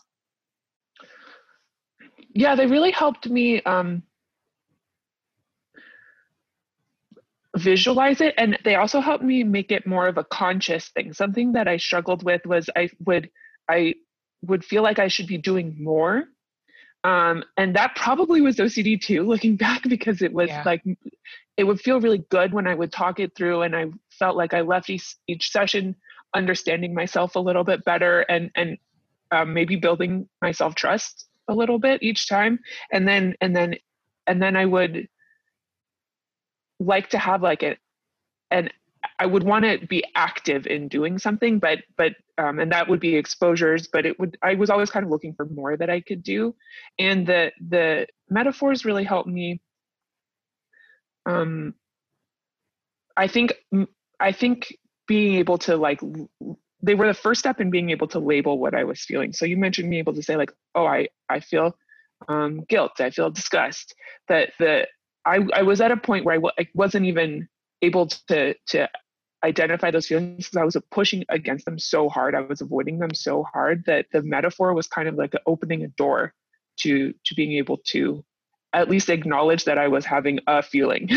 Yeah, 2.33 2.55
they 2.55 2.67
really 2.67 2.91
helped 2.91 3.27
me 3.27 3.61
um, 3.63 4.03
visualize 7.57 8.21
it, 8.21 8.33
and 8.37 8.57
they 8.63 8.75
also 8.75 8.99
helped 8.99 9.23
me 9.23 9.43
make 9.43 9.71
it 9.71 9.87
more 9.87 10.07
of 10.07 10.17
a 10.17 10.23
conscious 10.23 10.89
thing. 10.89 11.13
Something 11.13 11.53
that 11.53 11.67
I 11.67 11.77
struggled 11.77 12.23
with 12.23 12.45
was 12.45 12.69
I 12.75 12.89
would 13.05 13.29
I 13.67 13.95
would 14.43 14.63
feel 14.63 14.83
like 14.83 14.99
I 14.99 15.07
should 15.07 15.27
be 15.27 15.37
doing 15.37 15.75
more, 15.83 16.25
um, 17.03 17.43
and 17.57 17.75
that 17.75 17.95
probably 17.95 18.41
was 18.41 18.57
OCD 18.57 19.01
too. 19.01 19.23
Looking 19.27 19.55
back, 19.55 19.83
because 19.83 20.21
it 20.21 20.31
was 20.31 20.49
yeah. 20.49 20.63
like 20.65 20.83
it 21.59 21.65
would 21.65 21.81
feel 21.81 21.99
really 21.99 22.23
good 22.29 22.53
when 22.53 22.67
I 22.67 22.73
would 22.73 22.91
talk 22.91 23.19
it 23.19 23.35
through, 23.35 23.63
and 23.63 23.75
I 23.75 23.87
felt 24.17 24.37
like 24.37 24.53
I 24.53 24.61
left 24.61 24.89
each, 24.89 25.15
each 25.27 25.51
session 25.51 25.95
understanding 26.33 26.93
myself 26.93 27.35
a 27.35 27.39
little 27.39 27.65
bit 27.65 27.83
better 27.83 28.21
and 28.21 28.49
and 28.55 28.77
um, 29.31 29.53
maybe 29.53 29.75
building 29.75 30.29
my 30.41 30.53
self 30.53 30.75
trust 30.75 31.27
a 31.49 31.53
little 31.53 31.77
bit 31.77 32.01
each 32.01 32.29
time. 32.29 32.59
And 32.93 33.05
then 33.05 33.35
and 33.41 33.53
then 33.53 33.75
and 34.29 34.41
then 34.41 34.55
i 34.55 34.65
would 34.65 35.09
like 36.79 37.09
to 37.09 37.17
have 37.17 37.41
like 37.41 37.63
it 37.63 37.77
and 38.51 38.71
i 39.17 39.25
would 39.25 39.43
want 39.43 39.65
to 39.65 39.85
be 39.87 40.03
active 40.15 40.65
in 40.67 40.87
doing 40.87 41.17
something 41.17 41.59
but 41.59 41.79
but 41.97 42.13
um, 42.37 42.59
and 42.59 42.71
that 42.71 42.87
would 42.87 43.01
be 43.01 43.15
exposures 43.15 43.89
but 43.91 44.05
it 44.05 44.17
would 44.19 44.37
i 44.41 44.53
was 44.53 44.69
always 44.69 44.89
kind 44.91 45.03
of 45.03 45.11
looking 45.11 45.33
for 45.33 45.45
more 45.45 45.75
that 45.75 45.89
i 45.89 45.99
could 45.99 46.23
do. 46.23 46.55
And 46.97 47.27
the 47.27 47.51
the 47.67 48.07
metaphors 48.29 48.85
really 48.85 49.03
helped 49.03 49.27
me 49.27 49.59
um 51.29 51.73
i 53.17 53.27
think 53.27 53.53
i 54.19 54.31
think 54.31 54.73
being 55.07 55.35
able 55.35 55.57
to 55.57 55.75
like 55.75 56.01
they 56.81 56.95
were 56.95 57.07
the 57.07 57.13
first 57.13 57.39
step 57.39 57.59
in 57.59 57.69
being 57.69 57.89
able 57.89 58.07
to 58.07 58.19
label 58.19 58.57
what 58.57 58.73
I 58.73 58.83
was 58.83 59.01
feeling. 59.01 59.33
So 59.33 59.45
you 59.45 59.57
mentioned 59.57 59.89
being 59.89 59.99
able 59.99 60.13
to 60.13 60.23
say 60.23 60.37
like, 60.37 60.51
oh, 60.75 60.85
I 60.85 61.09
I 61.29 61.39
feel 61.39 61.75
um, 62.27 62.61
guilt, 62.69 62.93
I 62.99 63.09
feel 63.09 63.29
disgust. 63.29 63.95
That 64.27 64.51
the 64.59 64.87
I 65.25 65.39
I 65.53 65.63
was 65.63 65.81
at 65.81 65.91
a 65.91 65.97
point 65.97 66.25
where 66.25 66.35
I 66.35 66.37
w- 66.37 66.53
I 66.57 66.67
wasn't 66.73 67.05
even 67.05 67.47
able 67.81 68.07
to 68.27 68.55
to 68.67 68.89
identify 69.43 69.91
those 69.91 70.07
feelings 70.07 70.49
because 70.49 70.57
I 70.57 70.63
was 70.63 70.77
pushing 70.91 71.23
against 71.29 71.65
them 71.65 71.79
so 71.79 72.09
hard. 72.09 72.35
I 72.35 72.41
was 72.41 72.61
avoiding 72.61 72.99
them 72.99 73.13
so 73.13 73.43
hard 73.43 73.83
that 73.85 74.07
the 74.11 74.21
metaphor 74.21 74.73
was 74.73 74.87
kind 74.87 75.07
of 75.07 75.15
like 75.15 75.33
opening 75.45 75.83
a 75.83 75.89
door 75.89 76.33
to 76.81 77.13
to 77.25 77.35
being 77.35 77.53
able 77.53 77.79
to 77.87 78.23
at 78.73 78.89
least 78.89 79.09
acknowledge 79.09 79.65
that 79.65 79.77
I 79.77 79.87
was 79.87 80.05
having 80.05 80.39
a 80.47 80.61
feeling. 80.61 81.09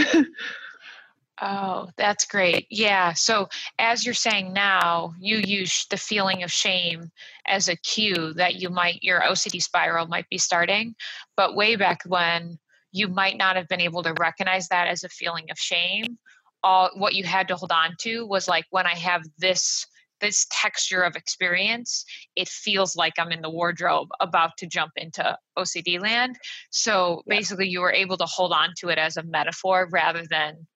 oh, 1.43 1.89
that's 1.97 2.25
great. 2.25 2.67
Yeah. 2.71 3.13
So 3.13 3.49
as 3.79 4.05
you're 4.05 4.15
saying 4.15 4.53
now, 4.53 5.15
you 5.19 5.39
use 5.39 5.87
the 5.91 5.97
feeling 5.97 6.43
of 6.43 6.51
shame 6.51 7.11
as 7.47 7.69
a 7.69 7.77
cue 7.77 8.33
that 8.35 8.57
you 8.57 8.71
might 8.71 9.03
your 9.03 9.21
OCD 9.21 9.63
spiral 9.63 10.07
might 10.07 10.29
be 10.31 10.39
starting, 10.39 10.95
but 11.37 11.57
way 11.57 11.77
back 11.77 12.03
when 12.07 12.59
you 12.93 13.09
might 13.09 13.39
not 13.39 13.57
have 13.57 13.69
been 13.69 13.81
able 13.81 14.03
to 14.03 14.15
recognize 14.19 14.69
that 14.69 14.87
as 14.87 15.03
a 15.03 15.09
feeling 15.09 15.51
of 15.51 15.59
shame. 15.59 16.19
All 16.63 16.91
what 16.95 17.15
you 17.15 17.25
had 17.25 17.49
to 17.49 17.57
hold 17.57 17.73
on 17.73 17.97
to 18.01 18.25
was 18.27 18.47
like 18.47 18.67
when 18.71 18.87
I 18.87 18.95
have 18.95 19.23
this 19.39 19.87
this 20.23 20.47
texture 20.51 21.03
of 21.03 21.17
experience, 21.17 22.07
it 22.37 22.49
feels 22.49 22.97
like 22.97 23.13
I'm 23.19 23.33
in 23.33 23.43
the 23.43 23.51
wardrobe 23.51 24.09
about 24.21 24.53
to 24.59 24.67
jump 24.67 24.93
into 24.97 25.37
OCD 25.59 26.01
land. 26.01 26.39
So 26.71 27.23
yeah. 27.27 27.37
basically, 27.37 27.69
you 27.69 27.81
were 27.81 27.93
able 27.93 28.17
to 28.17 28.25
hold 28.25 28.53
on 28.53 28.71
to 28.79 28.89
it 28.89 28.97
as 28.97 29.19
a 29.19 29.23
metaphor 29.25 29.89
rather 29.91 30.23
than 30.31 30.67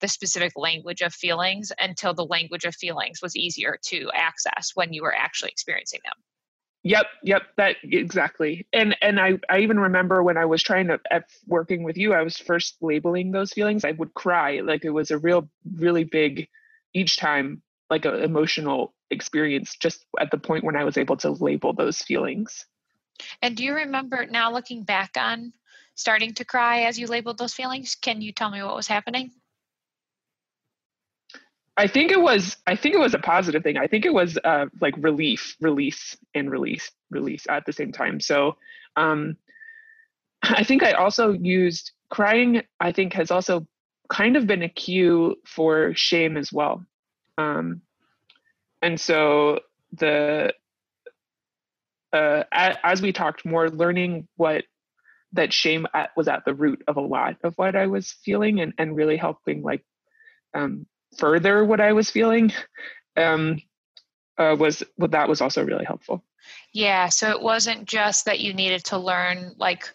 the 0.00 0.08
specific 0.08 0.52
language 0.56 1.02
of 1.02 1.14
feelings 1.14 1.70
until 1.78 2.14
the 2.14 2.24
language 2.24 2.64
of 2.64 2.74
feelings 2.74 3.20
was 3.22 3.36
easier 3.36 3.78
to 3.86 4.10
access 4.12 4.72
when 4.74 4.92
you 4.92 5.02
were 5.02 5.14
actually 5.14 5.50
experiencing 5.50 6.00
them. 6.04 6.14
Yep, 6.82 7.06
yep, 7.22 7.42
that 7.56 7.76
exactly. 7.82 8.66
And 8.74 8.94
and 9.00 9.18
I 9.18 9.38
I 9.48 9.60
even 9.60 9.80
remember 9.80 10.22
when 10.22 10.36
I 10.36 10.44
was 10.44 10.62
trying 10.62 10.88
to 10.88 11.00
at 11.10 11.30
working 11.46 11.82
with 11.82 11.96
you, 11.96 12.12
I 12.12 12.22
was 12.22 12.36
first 12.36 12.76
labeling 12.82 13.32
those 13.32 13.52
feelings. 13.52 13.86
I 13.86 13.92
would 13.92 14.12
cry 14.12 14.60
like 14.60 14.84
it 14.84 14.90
was 14.90 15.10
a 15.10 15.16
real 15.16 15.48
really 15.78 16.04
big 16.04 16.48
each 16.92 17.16
time 17.16 17.62
like 17.90 18.04
an 18.04 18.22
emotional 18.22 18.94
experience 19.10 19.76
just 19.80 20.04
at 20.18 20.30
the 20.30 20.38
point 20.38 20.64
when 20.64 20.76
I 20.76 20.84
was 20.84 20.96
able 20.96 21.16
to 21.18 21.30
label 21.30 21.72
those 21.72 21.98
feelings. 21.98 22.66
And 23.42 23.56
do 23.56 23.64
you 23.64 23.74
remember 23.74 24.26
now 24.26 24.52
looking 24.52 24.82
back 24.82 25.12
on 25.16 25.52
starting 25.94 26.34
to 26.34 26.44
cry 26.44 26.82
as 26.82 26.98
you 26.98 27.06
labeled 27.06 27.38
those 27.38 27.54
feelings? 27.54 27.94
Can 27.94 28.20
you 28.20 28.32
tell 28.32 28.50
me 28.50 28.62
what 28.62 28.74
was 28.74 28.88
happening? 28.88 29.30
I 31.76 31.88
think 31.88 32.12
it 32.12 32.20
was 32.20 32.56
I 32.66 32.76
think 32.76 32.94
it 32.94 33.00
was 33.00 33.14
a 33.14 33.18
positive 33.18 33.62
thing. 33.62 33.76
I 33.76 33.86
think 33.86 34.04
it 34.04 34.12
was 34.12 34.38
uh, 34.44 34.66
like 34.80 34.94
relief, 34.96 35.56
release, 35.60 36.16
and 36.34 36.50
release, 36.50 36.90
release 37.10 37.46
at 37.48 37.66
the 37.66 37.72
same 37.72 37.90
time. 37.90 38.20
So 38.20 38.56
um, 38.96 39.36
I 40.42 40.62
think 40.62 40.82
I 40.82 40.92
also 40.92 41.32
used 41.32 41.92
crying. 42.10 42.62
I 42.78 42.92
think 42.92 43.12
has 43.14 43.30
also 43.30 43.66
kind 44.08 44.36
of 44.36 44.46
been 44.46 44.62
a 44.62 44.68
cue 44.68 45.36
for 45.46 45.92
shame 45.94 46.36
as 46.36 46.52
well. 46.52 46.84
Um, 47.38 47.82
and 48.82 49.00
so 49.00 49.60
the 49.92 50.52
uh, 52.12 52.44
as 52.52 53.02
we 53.02 53.12
talked 53.12 53.44
more, 53.44 53.68
learning 53.68 54.28
what 54.36 54.64
that 55.32 55.52
shame 55.52 55.86
at, 55.92 56.10
was 56.16 56.28
at 56.28 56.44
the 56.44 56.54
root 56.54 56.82
of 56.86 56.96
a 56.96 57.00
lot 57.00 57.36
of 57.42 57.54
what 57.56 57.74
I 57.74 57.86
was 57.86 58.12
feeling, 58.24 58.60
and 58.60 58.72
and 58.78 58.96
really 58.96 59.16
helping 59.16 59.62
like 59.62 59.84
um, 60.54 60.86
further 61.18 61.64
what 61.64 61.80
I 61.80 61.92
was 61.92 62.10
feeling 62.10 62.52
um, 63.16 63.60
uh, 64.38 64.56
was 64.58 64.82
well, 64.96 65.08
that 65.08 65.28
was 65.28 65.40
also 65.40 65.64
really 65.64 65.84
helpful. 65.84 66.24
Yeah, 66.72 67.08
so 67.08 67.30
it 67.30 67.40
wasn't 67.40 67.86
just 67.86 68.26
that 68.26 68.40
you 68.40 68.52
needed 68.52 68.84
to 68.86 68.98
learn 68.98 69.54
like 69.56 69.90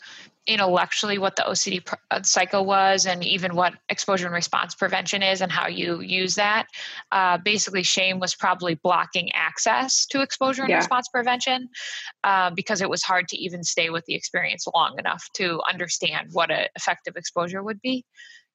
intellectually 0.50 1.20
what 1.20 1.36
the 1.36 1.44
OCD 1.44 1.82
uh, 2.10 2.24
cycle 2.24 2.66
was 2.66 3.06
and 3.06 3.24
even 3.24 3.56
what 3.56 3.76
exposure 3.88 4.26
and 4.26 4.34
response 4.34 4.74
prevention 4.74 5.22
is 5.22 5.42
and 5.42 5.52
how 5.52 5.68
you 5.68 6.02
use 6.02 6.36
that. 6.36 6.66
Uh, 7.12 7.38
basically, 7.38 7.84
shame 7.84 8.20
was 8.20 8.34
probably 8.34 8.74
blocking 8.74 9.32
access 9.34 10.08
to 10.08 10.22
exposure 10.22 10.64
and 10.64 10.72
yeah. 10.72 10.78
response 10.78 11.08
prevention 11.08 11.70
uh, 12.24 12.50
because 12.50 12.82
it 12.82 12.90
was 12.90 13.04
hard 13.04 13.28
to 13.28 13.38
even 13.38 13.64
stay 13.64 13.92
with 13.92 14.04
the 14.06 14.16
experience 14.16 14.66
long 14.74 14.98
enough 14.98 15.24
to 15.36 15.62
understand 15.70 16.30
what 16.34 16.50
an 16.50 16.66
effective 16.76 17.16
exposure 17.16 17.62
would 17.62 17.80
be. 17.82 18.04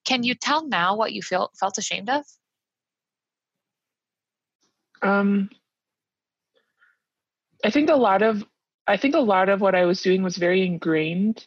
Can 0.04 0.24
you 0.24 0.34
tell 0.34 0.66
now 0.66 0.96
what 0.96 1.12
you 1.12 1.22
feel 1.22 1.50
felt 1.58 1.78
ashamed 1.78 2.10
of? 2.10 2.24
Um, 5.00 5.48
I 7.64 7.70
think 7.70 7.88
a 7.88 7.94
lot 7.94 8.22
of 8.22 8.44
I 8.86 8.96
think 8.96 9.14
a 9.14 9.20
lot 9.20 9.48
of 9.48 9.60
what 9.60 9.74
I 9.74 9.84
was 9.84 10.02
doing 10.02 10.22
was 10.22 10.36
very 10.36 10.66
ingrained 10.66 11.46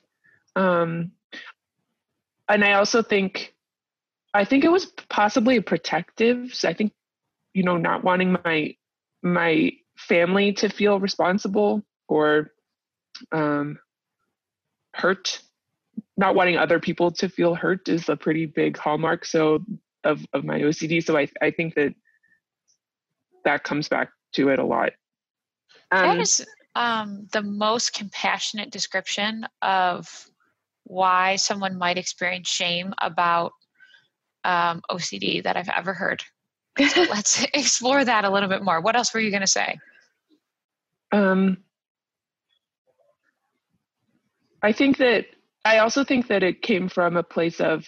um, 0.58 1.12
and 2.50 2.66
I 2.66 2.74
also 2.74 3.04
think, 3.04 3.54
I 4.34 4.44
think 4.44 4.64
it 4.64 4.72
was 4.72 4.88
possibly 5.08 5.60
protective. 5.62 6.54
So 6.54 6.68
I 6.68 6.74
think, 6.74 6.94
you 7.54 7.64
know, 7.64 7.78
not 7.78 8.04
wanting 8.04 8.32
my 8.44 8.76
my 9.22 9.72
family 9.98 10.54
to 10.54 10.70
feel 10.70 11.00
responsible 11.00 11.84
or 12.08 12.52
um, 13.32 13.80
hurt, 14.94 15.42
not 16.18 16.36
wanting 16.36 16.58
other 16.58 16.80
people 16.80 17.12
to 17.12 17.30
feel 17.30 17.54
hurt 17.54 17.88
is 17.88 18.10
a 18.10 18.16
pretty 18.16 18.48
big 18.48 18.78
hallmark. 18.78 19.26
So 19.26 19.64
of 20.04 20.26
of 20.34 20.44
my 20.44 20.60
OCD. 20.60 21.06
So 21.06 21.18
I 21.18 21.28
I 21.40 21.52
think 21.52 21.76
that 21.76 21.94
that 23.46 23.64
comes 23.64 23.90
back 23.90 24.10
to 24.34 24.50
it 24.50 24.58
a 24.58 24.66
lot. 24.66 24.94
Um, 25.92 26.08
that 26.08 26.20
is 26.20 26.46
um, 26.76 27.28
the 27.32 27.44
most 27.44 27.94
compassionate 27.94 28.72
description 28.72 29.46
of 29.62 30.28
why 30.88 31.36
someone 31.36 31.78
might 31.78 31.98
experience 31.98 32.50
shame 32.50 32.94
about 33.02 33.52
um, 34.44 34.82
OCD 34.90 35.44
that 35.44 35.58
I've 35.58 35.70
ever 35.70 35.94
heard. 35.94 36.24
So 36.80 37.02
let's 37.10 37.44
explore 37.54 38.04
that 38.06 38.24
a 38.24 38.30
little 38.30 38.50
bit 38.50 38.64
more. 38.64 38.82
What 38.82 38.96
else 38.96 39.14
were 39.14 39.20
you 39.20 39.30
going 39.30 39.42
to 39.42 39.48
say? 39.48 39.78
Um, 41.12 41.58
I 44.62 44.72
think 44.72 44.98
that 44.98 45.26
I 45.66 45.80
also 45.80 46.04
think 46.04 46.28
that 46.28 46.44
it 46.44 46.62
came 46.62 46.88
from 46.88 47.18
a 47.18 47.24
place 47.24 47.60
of 47.60 47.86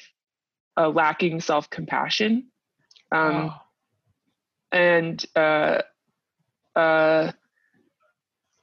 uh, 0.78 0.90
lacking 0.90 1.40
self 1.42 1.70
compassion. 1.70 2.48
Um, 3.12 3.52
oh. 3.52 3.54
And 4.72 5.26
uh, 5.36 5.82
uh, 6.76 7.32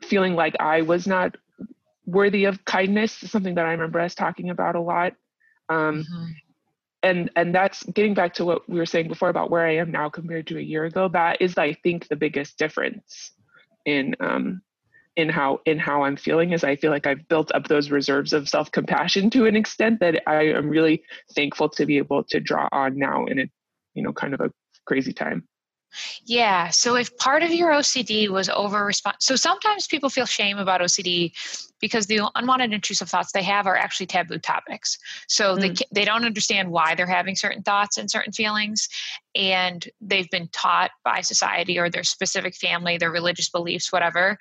feeling 0.02 0.34
like 0.34 0.56
I 0.60 0.82
was 0.82 1.06
not 1.06 1.36
worthy 2.06 2.44
of 2.44 2.64
kindness 2.64 3.22
is 3.22 3.30
something 3.30 3.56
that 3.56 3.66
I 3.66 3.72
remember 3.72 4.00
us 4.00 4.14
talking 4.14 4.50
about 4.50 4.76
a 4.76 4.80
lot. 4.80 5.14
Um, 5.68 6.04
mm-hmm. 6.04 6.24
And 7.02 7.30
and 7.36 7.54
that's 7.54 7.84
getting 7.84 8.14
back 8.14 8.34
to 8.34 8.44
what 8.44 8.68
we 8.68 8.78
were 8.78 8.86
saying 8.86 9.08
before 9.08 9.28
about 9.28 9.50
where 9.50 9.66
I 9.66 9.76
am 9.76 9.90
now 9.90 10.08
compared 10.08 10.46
to 10.48 10.58
a 10.58 10.62
year 10.62 10.84
ago. 10.84 11.08
That 11.08 11.40
is, 11.40 11.58
I 11.58 11.74
think, 11.74 12.08
the 12.08 12.16
biggest 12.16 12.58
difference 12.58 13.32
in 13.84 14.16
um, 14.18 14.62
in 15.16 15.28
how 15.28 15.60
in 15.66 15.78
how 15.78 16.02
I'm 16.02 16.16
feeling. 16.16 16.52
Is 16.52 16.64
I 16.64 16.76
feel 16.76 16.90
like 16.90 17.06
I've 17.06 17.28
built 17.28 17.52
up 17.54 17.68
those 17.68 17.90
reserves 17.90 18.32
of 18.32 18.48
self 18.48 18.72
compassion 18.72 19.30
to 19.30 19.46
an 19.46 19.56
extent 19.56 20.00
that 20.00 20.22
I 20.26 20.48
am 20.48 20.68
really 20.68 21.02
thankful 21.34 21.68
to 21.70 21.86
be 21.86 21.98
able 21.98 22.24
to 22.24 22.40
draw 22.40 22.68
on 22.72 22.98
now 22.98 23.26
in 23.26 23.40
a 23.40 23.50
you 23.94 24.02
know 24.02 24.12
kind 24.12 24.34
of 24.34 24.40
a 24.40 24.50
crazy 24.86 25.12
time. 25.12 25.46
Yeah. 26.24 26.70
So 26.70 26.96
if 26.96 27.16
part 27.16 27.42
of 27.42 27.52
your 27.52 27.70
OCD 27.70 28.28
was 28.28 28.48
over 28.48 28.84
response, 28.84 29.18
so 29.20 29.36
sometimes 29.36 29.86
people 29.86 30.10
feel 30.10 30.26
shame 30.26 30.58
about 30.58 30.80
OCD 30.80 31.32
because 31.80 32.06
the 32.06 32.20
unwanted 32.34 32.72
intrusive 32.72 33.08
thoughts 33.08 33.32
they 33.32 33.42
have 33.42 33.66
are 33.66 33.76
actually 33.76 34.06
taboo 34.06 34.38
topics. 34.38 34.98
So 35.28 35.56
mm. 35.56 35.60
they 35.60 36.00
they 36.00 36.04
don't 36.04 36.24
understand 36.24 36.70
why 36.70 36.94
they're 36.94 37.06
having 37.06 37.36
certain 37.36 37.62
thoughts 37.62 37.98
and 37.98 38.10
certain 38.10 38.32
feelings, 38.32 38.88
and 39.34 39.86
they've 40.00 40.30
been 40.30 40.48
taught 40.52 40.90
by 41.04 41.20
society 41.20 41.78
or 41.78 41.90
their 41.90 42.04
specific 42.04 42.54
family, 42.54 42.96
their 42.96 43.10
religious 43.10 43.50
beliefs, 43.50 43.92
whatever, 43.92 44.38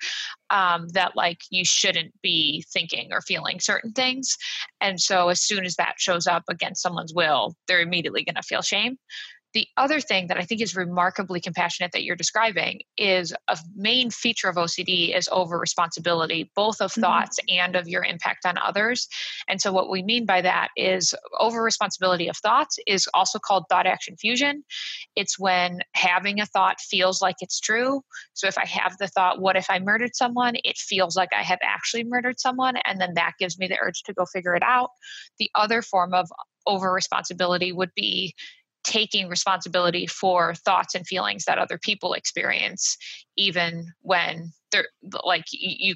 um, 0.50 0.88
that 0.88 1.16
like 1.16 1.40
you 1.50 1.64
shouldn't 1.64 2.14
be 2.22 2.64
thinking 2.72 3.12
or 3.12 3.20
feeling 3.20 3.60
certain 3.60 3.92
things. 3.92 4.36
And 4.80 5.00
so 5.00 5.28
as 5.28 5.42
soon 5.42 5.64
as 5.64 5.76
that 5.76 5.94
shows 5.98 6.26
up 6.26 6.44
against 6.48 6.82
someone's 6.82 7.14
will, 7.14 7.54
they're 7.68 7.80
immediately 7.80 8.24
going 8.24 8.36
to 8.36 8.42
feel 8.42 8.62
shame. 8.62 8.96
The 9.56 9.66
other 9.78 10.02
thing 10.02 10.26
that 10.26 10.36
I 10.36 10.42
think 10.42 10.60
is 10.60 10.76
remarkably 10.76 11.40
compassionate 11.40 11.92
that 11.92 12.04
you're 12.04 12.14
describing 12.14 12.82
is 12.98 13.32
a 13.48 13.56
main 13.74 14.10
feature 14.10 14.50
of 14.50 14.56
OCD 14.56 15.16
is 15.16 15.30
over 15.32 15.58
responsibility, 15.58 16.50
both 16.54 16.82
of 16.82 16.90
mm-hmm. 16.90 17.00
thoughts 17.00 17.38
and 17.48 17.74
of 17.74 17.88
your 17.88 18.04
impact 18.04 18.44
on 18.44 18.58
others. 18.58 19.08
And 19.48 19.58
so, 19.58 19.72
what 19.72 19.88
we 19.88 20.02
mean 20.02 20.26
by 20.26 20.42
that 20.42 20.68
is 20.76 21.14
over 21.38 21.62
responsibility 21.62 22.28
of 22.28 22.36
thoughts 22.36 22.78
is 22.86 23.08
also 23.14 23.38
called 23.38 23.64
thought 23.70 23.86
action 23.86 24.18
fusion. 24.18 24.62
It's 25.16 25.38
when 25.38 25.80
having 25.94 26.38
a 26.38 26.44
thought 26.44 26.78
feels 26.78 27.22
like 27.22 27.36
it's 27.40 27.58
true. 27.58 28.02
So, 28.34 28.48
if 28.48 28.58
I 28.58 28.66
have 28.66 28.98
the 28.98 29.08
thought, 29.08 29.40
what 29.40 29.56
if 29.56 29.70
I 29.70 29.78
murdered 29.78 30.14
someone? 30.14 30.56
It 30.64 30.76
feels 30.76 31.16
like 31.16 31.30
I 31.34 31.42
have 31.42 31.60
actually 31.62 32.04
murdered 32.04 32.38
someone. 32.38 32.74
And 32.84 33.00
then 33.00 33.14
that 33.14 33.32
gives 33.38 33.58
me 33.58 33.68
the 33.68 33.78
urge 33.80 34.02
to 34.02 34.12
go 34.12 34.26
figure 34.26 34.54
it 34.54 34.62
out. 34.62 34.90
The 35.38 35.50
other 35.54 35.80
form 35.80 36.12
of 36.12 36.28
over 36.66 36.92
responsibility 36.92 37.72
would 37.72 37.92
be 37.94 38.34
taking 38.86 39.28
responsibility 39.28 40.06
for 40.06 40.54
thoughts 40.54 40.94
and 40.94 41.06
feelings 41.06 41.44
that 41.44 41.58
other 41.58 41.78
people 41.78 42.14
experience 42.14 42.96
even 43.36 43.92
when 44.00 44.52
they're 44.72 44.86
like 45.24 45.44
you 45.50 45.94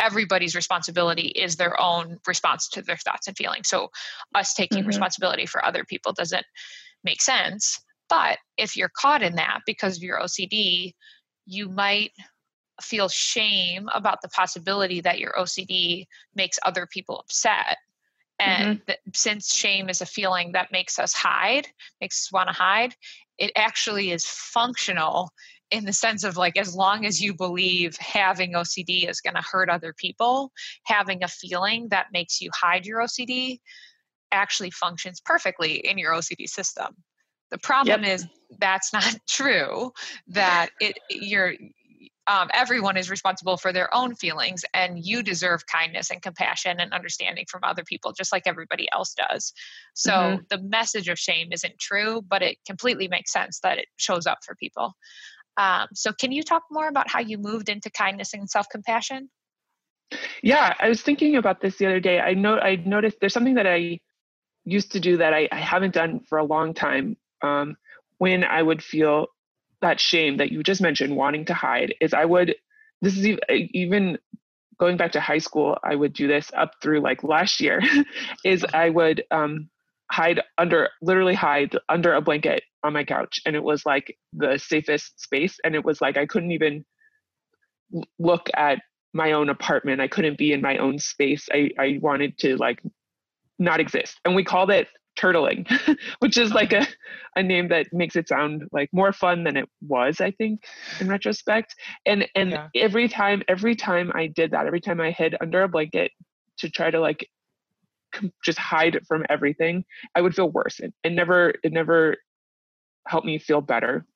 everybody's 0.00 0.56
responsibility 0.56 1.28
is 1.28 1.56
their 1.56 1.80
own 1.80 2.18
response 2.26 2.68
to 2.68 2.82
their 2.82 2.96
thoughts 2.96 3.28
and 3.28 3.36
feelings 3.36 3.68
so 3.68 3.88
us 4.34 4.54
taking 4.54 4.78
mm-hmm. 4.78 4.88
responsibility 4.88 5.46
for 5.46 5.64
other 5.64 5.84
people 5.84 6.12
doesn't 6.12 6.46
make 7.04 7.22
sense 7.22 7.78
but 8.08 8.38
if 8.56 8.76
you're 8.76 8.90
caught 9.00 9.22
in 9.22 9.36
that 9.36 9.60
because 9.66 9.98
of 9.98 10.02
your 10.02 10.18
ocd 10.20 10.92
you 11.46 11.68
might 11.68 12.10
feel 12.82 13.08
shame 13.08 13.88
about 13.94 14.20
the 14.22 14.28
possibility 14.28 15.00
that 15.00 15.18
your 15.18 15.32
OCD 15.38 16.06
makes 16.34 16.58
other 16.64 16.86
people 16.86 17.20
upset. 17.20 17.76
And 18.38 18.78
mm-hmm. 18.78 18.84
that 18.88 18.98
since 19.14 19.54
shame 19.54 19.88
is 19.88 20.00
a 20.00 20.06
feeling 20.06 20.52
that 20.52 20.72
makes 20.72 20.98
us 20.98 21.12
hide, 21.12 21.68
makes 22.00 22.26
us 22.26 22.32
want 22.32 22.48
to 22.48 22.54
hide, 22.54 22.94
it 23.38 23.52
actually 23.56 24.10
is 24.10 24.26
functional 24.26 25.30
in 25.70 25.84
the 25.84 25.92
sense 25.92 26.24
of 26.24 26.36
like 26.36 26.56
as 26.56 26.74
long 26.74 27.04
as 27.04 27.20
you 27.20 27.34
believe 27.34 27.96
having 27.96 28.52
OCD 28.52 29.08
is 29.08 29.20
going 29.20 29.34
to 29.34 29.42
hurt 29.42 29.68
other 29.68 29.92
people, 29.92 30.52
having 30.84 31.22
a 31.22 31.28
feeling 31.28 31.88
that 31.88 32.06
makes 32.12 32.40
you 32.40 32.50
hide 32.54 32.86
your 32.86 33.00
OCD 33.00 33.58
actually 34.32 34.70
functions 34.70 35.20
perfectly 35.24 35.76
in 35.76 35.96
your 35.96 36.12
OCD 36.12 36.48
system. 36.48 36.94
The 37.50 37.58
problem 37.58 38.02
yep. 38.02 38.14
is 38.14 38.26
that's 38.58 38.92
not 38.92 39.16
true. 39.28 39.92
That 40.28 40.70
it 40.80 40.98
you're 41.10 41.54
um, 42.26 42.48
everyone 42.54 42.96
is 42.96 43.10
responsible 43.10 43.56
for 43.56 43.72
their 43.72 43.92
own 43.94 44.14
feelings, 44.14 44.64
and 44.72 45.04
you 45.04 45.22
deserve 45.22 45.66
kindness 45.66 46.10
and 46.10 46.22
compassion 46.22 46.80
and 46.80 46.92
understanding 46.92 47.44
from 47.50 47.60
other 47.64 47.84
people, 47.84 48.12
just 48.12 48.32
like 48.32 48.44
everybody 48.46 48.88
else 48.92 49.14
does. 49.14 49.52
So 49.94 50.12
mm-hmm. 50.12 50.42
the 50.48 50.62
message 50.62 51.08
of 51.08 51.18
shame 51.18 51.48
isn't 51.52 51.78
true, 51.78 52.22
but 52.26 52.42
it 52.42 52.56
completely 52.66 53.08
makes 53.08 53.32
sense 53.32 53.60
that 53.62 53.78
it 53.78 53.86
shows 53.96 54.26
up 54.26 54.38
for 54.44 54.54
people. 54.54 54.94
Um, 55.56 55.88
so, 55.94 56.12
can 56.12 56.32
you 56.32 56.42
talk 56.42 56.62
more 56.70 56.88
about 56.88 57.10
how 57.10 57.20
you 57.20 57.38
moved 57.38 57.68
into 57.68 57.90
kindness 57.90 58.34
and 58.34 58.48
self 58.48 58.68
compassion? 58.70 59.30
Yeah, 60.42 60.74
I 60.78 60.88
was 60.88 61.02
thinking 61.02 61.36
about 61.36 61.60
this 61.60 61.76
the 61.76 61.86
other 61.86 62.00
day. 62.00 62.20
I 62.20 62.34
know 62.34 62.58
I 62.58 62.76
noticed 62.76 63.18
there's 63.20 63.32
something 63.32 63.54
that 63.54 63.66
I 63.66 64.00
used 64.64 64.92
to 64.92 65.00
do 65.00 65.18
that 65.18 65.34
I, 65.34 65.48
I 65.52 65.60
haven't 65.60 65.94
done 65.94 66.20
for 66.28 66.38
a 66.38 66.44
long 66.44 66.74
time. 66.74 67.16
Um, 67.42 67.76
when 68.18 68.44
I 68.44 68.62
would 68.62 68.82
feel 68.82 69.26
that 69.84 70.00
shame 70.00 70.38
that 70.38 70.50
you 70.50 70.62
just 70.62 70.80
mentioned, 70.80 71.14
wanting 71.14 71.44
to 71.46 71.54
hide, 71.54 71.94
is 72.00 72.14
I 72.14 72.24
would, 72.24 72.56
this 73.02 73.16
is 73.16 73.38
even 73.48 74.18
going 74.78 74.96
back 74.96 75.12
to 75.12 75.20
high 75.20 75.38
school, 75.38 75.78
I 75.84 75.94
would 75.94 76.14
do 76.14 76.26
this 76.26 76.50
up 76.56 76.72
through 76.82 77.00
like 77.00 77.22
last 77.22 77.60
year, 77.60 77.80
is 78.44 78.64
I 78.72 78.88
would 78.88 79.24
um, 79.30 79.68
hide 80.10 80.40
under, 80.58 80.88
literally 81.02 81.34
hide 81.34 81.76
under 81.88 82.14
a 82.14 82.22
blanket 82.22 82.62
on 82.82 82.94
my 82.94 83.04
couch. 83.04 83.40
And 83.44 83.54
it 83.54 83.62
was 83.62 83.84
like 83.84 84.16
the 84.32 84.58
safest 84.58 85.20
space. 85.20 85.58
And 85.64 85.74
it 85.74 85.84
was 85.84 86.00
like 86.00 86.16
I 86.16 86.26
couldn't 86.26 86.52
even 86.52 86.84
look 88.18 88.48
at 88.54 88.80
my 89.12 89.32
own 89.32 89.48
apartment. 89.48 90.00
I 90.00 90.08
couldn't 90.08 90.38
be 90.38 90.52
in 90.52 90.60
my 90.60 90.78
own 90.78 90.98
space. 90.98 91.48
I, 91.52 91.70
I 91.78 91.98
wanted 92.00 92.38
to 92.38 92.56
like 92.56 92.82
not 93.58 93.80
exist. 93.80 94.18
And 94.24 94.34
we 94.34 94.44
called 94.44 94.70
it 94.70 94.88
turtling, 95.18 95.68
which 96.18 96.36
is 96.36 96.52
like 96.52 96.72
a, 96.72 96.86
a 97.36 97.42
name 97.42 97.68
that 97.68 97.86
makes 97.92 98.16
it 98.16 98.28
sound 98.28 98.64
like 98.72 98.88
more 98.92 99.12
fun 99.12 99.44
than 99.44 99.56
it 99.56 99.68
was, 99.80 100.20
I 100.20 100.30
think, 100.32 100.64
in 101.00 101.08
retrospect. 101.08 101.74
And 102.06 102.26
and 102.34 102.50
yeah. 102.50 102.68
every 102.74 103.08
time, 103.08 103.42
every 103.48 103.76
time 103.76 104.12
I 104.14 104.26
did 104.26 104.50
that, 104.52 104.66
every 104.66 104.80
time 104.80 105.00
I 105.00 105.10
hid 105.10 105.34
under 105.40 105.62
a 105.62 105.68
blanket 105.68 106.12
to 106.58 106.70
try 106.70 106.90
to 106.90 107.00
like 107.00 107.28
just 108.44 108.58
hide 108.58 109.00
from 109.06 109.24
everything, 109.28 109.84
I 110.14 110.20
would 110.20 110.34
feel 110.34 110.50
worse. 110.50 110.80
It, 110.80 110.94
it 111.02 111.10
never 111.10 111.54
it 111.62 111.72
never 111.72 112.16
helped 113.06 113.26
me 113.26 113.38
feel 113.38 113.60
better. 113.60 114.06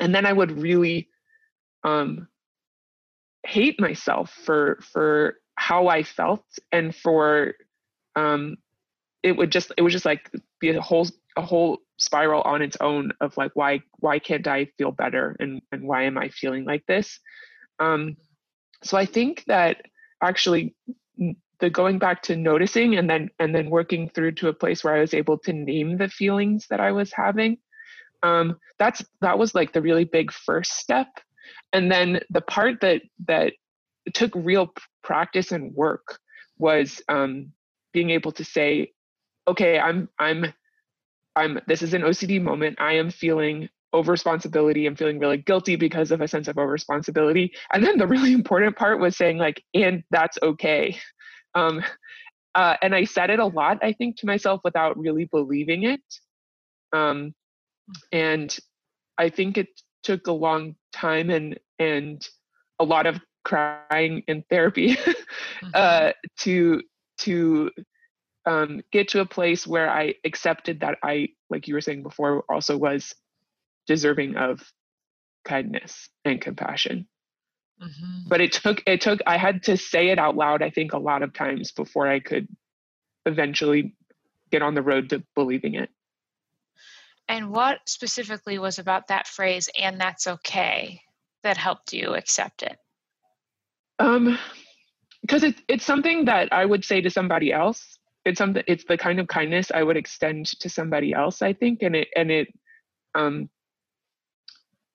And 0.00 0.14
then 0.14 0.26
I 0.26 0.32
would 0.32 0.60
really 0.60 1.08
um 1.84 2.28
hate 3.46 3.80
myself 3.80 4.30
for 4.44 4.78
for 4.92 5.36
how 5.54 5.88
I 5.88 6.02
felt 6.02 6.44
and 6.72 6.94
for 6.94 7.54
um 8.14 8.56
it 9.22 9.36
would 9.36 9.50
just 9.50 9.72
it 9.76 9.82
was 9.82 9.92
just 9.92 10.04
like 10.04 10.30
be 10.60 10.70
a 10.70 10.80
whole 10.80 11.08
a 11.36 11.42
whole 11.42 11.78
spiral 11.98 12.42
on 12.42 12.62
its 12.62 12.76
own 12.80 13.12
of 13.20 13.36
like 13.36 13.52
why 13.54 13.80
why 13.98 14.18
can't 14.18 14.46
I 14.46 14.66
feel 14.78 14.92
better 14.92 15.36
and 15.40 15.62
and 15.72 15.86
why 15.86 16.04
am 16.04 16.18
I 16.18 16.28
feeling 16.28 16.64
like 16.64 16.84
this? 16.86 17.18
Um, 17.78 18.16
so 18.82 18.96
I 18.96 19.06
think 19.06 19.44
that 19.46 19.82
actually 20.22 20.74
the 21.60 21.70
going 21.70 21.98
back 21.98 22.22
to 22.22 22.36
noticing 22.36 22.96
and 22.96 23.08
then 23.08 23.30
and 23.38 23.54
then 23.54 23.70
working 23.70 24.08
through 24.08 24.32
to 24.32 24.48
a 24.48 24.54
place 24.54 24.84
where 24.84 24.94
I 24.94 25.00
was 25.00 25.14
able 25.14 25.38
to 25.38 25.52
name 25.52 25.96
the 25.96 26.08
feelings 26.08 26.66
that 26.70 26.80
I 26.80 26.92
was 26.92 27.12
having. 27.12 27.58
Um, 28.22 28.58
that's 28.78 29.04
that 29.20 29.38
was 29.38 29.54
like 29.54 29.72
the 29.72 29.82
really 29.82 30.04
big 30.04 30.32
first 30.32 30.72
step, 30.78 31.08
and 31.72 31.90
then 31.90 32.20
the 32.30 32.40
part 32.40 32.80
that 32.80 33.02
that 33.26 33.52
took 34.14 34.32
real 34.34 34.72
practice 35.02 35.52
and 35.52 35.74
work 35.74 36.18
was 36.58 37.02
um, 37.08 37.52
being 37.92 38.10
able 38.10 38.32
to 38.32 38.44
say 38.44 38.92
okay, 39.48 39.78
I'm 39.78 40.08
I'm 40.18 40.52
I'm 41.34 41.60
this 41.66 41.82
is 41.82 41.94
an 41.94 42.02
OCD 42.02 42.40
moment. 42.40 42.80
I 42.80 42.94
am 42.94 43.10
feeling 43.10 43.68
over 43.92 44.12
responsibility. 44.12 44.86
I'm 44.86 44.96
feeling 44.96 45.18
really 45.18 45.38
guilty 45.38 45.76
because 45.76 46.10
of 46.10 46.20
a 46.20 46.28
sense 46.28 46.48
of 46.48 46.58
over 46.58 46.70
responsibility. 46.70 47.52
And 47.72 47.84
then 47.84 47.98
the 47.98 48.06
really 48.06 48.32
important 48.40 48.76
part 48.76 49.00
was 49.00 49.16
saying 49.16 49.38
like, 49.38 49.62
and 49.74 50.02
that's 50.10 50.38
okay. 50.42 50.98
Um, 51.54 51.82
uh, 52.54 52.76
and 52.82 52.94
I 52.94 53.04
said 53.04 53.30
it 53.30 53.38
a 53.38 53.46
lot, 53.46 53.78
I 53.82 53.92
think, 53.92 54.16
to 54.18 54.26
myself 54.26 54.60
without 54.64 54.98
really 54.98 55.26
believing 55.26 55.84
it. 55.84 56.00
Um, 56.92 57.34
and 58.12 58.56
I 59.18 59.28
think 59.28 59.58
it 59.58 59.68
took 60.02 60.26
a 60.26 60.32
long 60.32 60.76
time 60.92 61.30
and 61.30 61.58
and 61.78 62.26
a 62.78 62.84
lot 62.84 63.06
of 63.06 63.20
crying 63.44 64.22
in 64.26 64.42
therapy 64.50 64.98
uh, 65.74 65.80
mm-hmm. 65.80 66.10
to 66.38 66.82
to 67.18 67.70
um, 68.46 68.80
get 68.92 69.08
to 69.08 69.20
a 69.20 69.26
place 69.26 69.66
where 69.66 69.90
I 69.90 70.14
accepted 70.24 70.80
that 70.80 70.98
I, 71.02 71.30
like 71.50 71.68
you 71.68 71.74
were 71.74 71.80
saying 71.80 72.02
before, 72.02 72.44
also 72.48 72.76
was 72.78 73.14
deserving 73.86 74.36
of 74.36 74.62
kindness 75.44 76.08
and 76.24 76.40
compassion. 76.40 77.06
Mm-hmm. 77.82 78.28
But 78.28 78.40
it 78.40 78.52
took 78.52 78.82
it 78.86 79.02
took 79.02 79.20
I 79.26 79.36
had 79.36 79.64
to 79.64 79.76
say 79.76 80.08
it 80.08 80.18
out 80.18 80.34
loud. 80.34 80.62
I 80.62 80.70
think 80.70 80.92
a 80.92 80.98
lot 80.98 81.22
of 81.22 81.34
times 81.34 81.72
before 81.72 82.08
I 82.08 82.20
could 82.20 82.48
eventually 83.26 83.94
get 84.50 84.62
on 84.62 84.74
the 84.74 84.82
road 84.82 85.10
to 85.10 85.22
believing 85.34 85.74
it. 85.74 85.90
And 87.28 87.50
what 87.50 87.80
specifically 87.86 88.58
was 88.58 88.78
about 88.78 89.08
that 89.08 89.26
phrase 89.26 89.68
"and 89.78 90.00
that's 90.00 90.26
okay" 90.26 91.02
that 91.42 91.58
helped 91.58 91.92
you 91.92 92.14
accept 92.14 92.62
it? 92.62 92.78
Um, 93.98 94.38
because 95.20 95.42
it's 95.42 95.60
it's 95.68 95.84
something 95.84 96.26
that 96.26 96.52
I 96.52 96.64
would 96.64 96.84
say 96.84 97.02
to 97.02 97.10
somebody 97.10 97.52
else, 97.52 97.98
it's 98.26 98.38
something 98.38 98.64
it's 98.66 98.84
the 98.84 98.98
kind 98.98 99.20
of 99.20 99.28
kindness 99.28 99.70
i 99.72 99.82
would 99.82 99.96
extend 99.96 100.46
to 100.46 100.68
somebody 100.68 101.14
else 101.14 101.40
i 101.40 101.52
think 101.52 101.82
and 101.82 101.94
it 101.94 102.08
and 102.16 102.30
it 102.30 102.48
um 103.14 103.48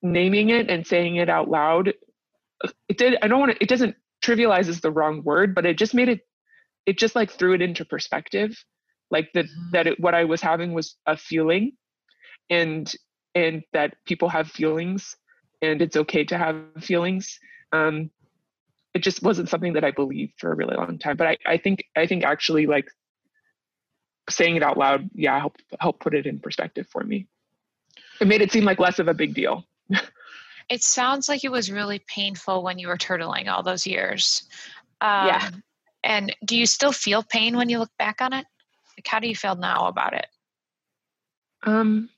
naming 0.02 0.50
it 0.50 0.70
and 0.70 0.86
saying 0.86 1.16
it 1.16 1.28
out 1.28 1.48
loud 1.48 1.94
it 2.88 2.98
did 2.98 3.16
i 3.22 3.28
don't 3.28 3.40
want 3.40 3.52
to 3.52 3.62
it 3.62 3.68
doesn't 3.68 3.96
trivialize 4.22 4.68
is 4.68 4.80
the 4.80 4.90
wrong 4.90 5.22
word 5.24 5.54
but 5.54 5.64
it 5.64 5.78
just 5.78 5.94
made 5.94 6.08
it 6.08 6.20
it 6.84 6.98
just 6.98 7.16
like 7.16 7.30
threw 7.30 7.54
it 7.54 7.62
into 7.62 7.84
perspective 7.84 8.64
like 9.10 9.30
that 9.32 9.46
mm-hmm. 9.46 9.70
that 9.72 9.86
it, 9.86 10.00
what 10.00 10.14
i 10.14 10.24
was 10.24 10.42
having 10.42 10.72
was 10.72 10.96
a 11.06 11.16
feeling 11.16 11.72
and 12.50 12.94
and 13.34 13.62
that 13.72 13.94
people 14.06 14.28
have 14.28 14.48
feelings 14.50 15.16
and 15.62 15.80
it's 15.80 15.96
okay 15.96 16.22
to 16.22 16.36
have 16.36 16.56
feelings 16.80 17.38
um 17.72 18.10
it 18.92 19.02
just 19.02 19.22
wasn't 19.22 19.48
something 19.48 19.72
that 19.72 19.84
i 19.84 19.90
believed 19.90 20.34
for 20.38 20.52
a 20.52 20.56
really 20.56 20.76
long 20.76 20.98
time 20.98 21.16
but 21.16 21.26
i 21.26 21.36
i 21.46 21.56
think 21.56 21.84
i 21.96 22.06
think 22.06 22.24
actually 22.24 22.66
like 22.66 22.88
saying 24.30 24.56
it 24.56 24.62
out 24.62 24.78
loud, 24.78 25.10
yeah, 25.14 25.38
help 25.38 25.56
help 25.80 26.00
put 26.00 26.14
it 26.14 26.26
in 26.26 26.38
perspective 26.38 26.86
for 26.90 27.02
me. 27.02 27.26
It 28.20 28.28
made 28.28 28.42
it 28.42 28.52
seem 28.52 28.64
like 28.64 28.78
less 28.78 28.98
of 28.98 29.08
a 29.08 29.14
big 29.14 29.34
deal. 29.34 29.64
it 30.68 30.82
sounds 30.82 31.28
like 31.28 31.44
it 31.44 31.50
was 31.50 31.70
really 31.70 32.00
painful 32.06 32.62
when 32.62 32.78
you 32.78 32.88
were 32.88 32.96
turtling 32.96 33.48
all 33.48 33.62
those 33.62 33.86
years. 33.86 34.44
Um, 35.00 35.26
yeah. 35.26 35.50
And 36.04 36.34
do 36.44 36.56
you 36.56 36.66
still 36.66 36.92
feel 36.92 37.22
pain 37.22 37.56
when 37.56 37.68
you 37.68 37.78
look 37.78 37.90
back 37.98 38.20
on 38.20 38.32
it? 38.32 38.46
Like, 38.96 39.06
how 39.06 39.20
do 39.20 39.28
you 39.28 39.36
feel 39.36 39.54
now 39.54 39.86
about 39.86 40.14
it? 40.14 40.26
Um, 41.64 42.08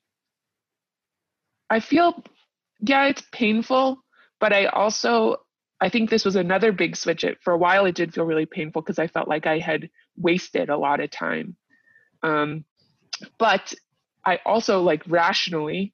I 1.71 1.81
feel, 1.81 2.23
yeah, 2.81 3.07
it's 3.07 3.23
painful, 3.33 3.99
but 4.41 4.53
I 4.53 4.67
also, 4.67 5.37
I 5.81 5.89
think 5.89 6.09
this 6.09 6.25
was 6.25 6.37
another 6.37 6.73
big 6.73 6.97
switch. 6.97 7.25
It 7.25 7.39
for 7.43 7.53
a 7.53 7.59
while, 7.59 7.85
it 7.85 7.95
did 7.95 8.15
feel 8.15 8.25
really 8.25 8.47
painful 8.47 8.83
because 8.83 8.99
I 8.99 9.07
felt 9.07 9.29
like 9.29 9.47
I 9.47 9.59
had 9.59 9.91
wasted 10.17 10.71
a 10.71 10.79
lot 10.79 11.01
of 11.01 11.11
time 11.11 11.57
um, 12.25 12.65
but 13.39 13.73
I 14.25 14.41
also 14.45 14.83
like 14.83 15.03
rationally 15.07 15.93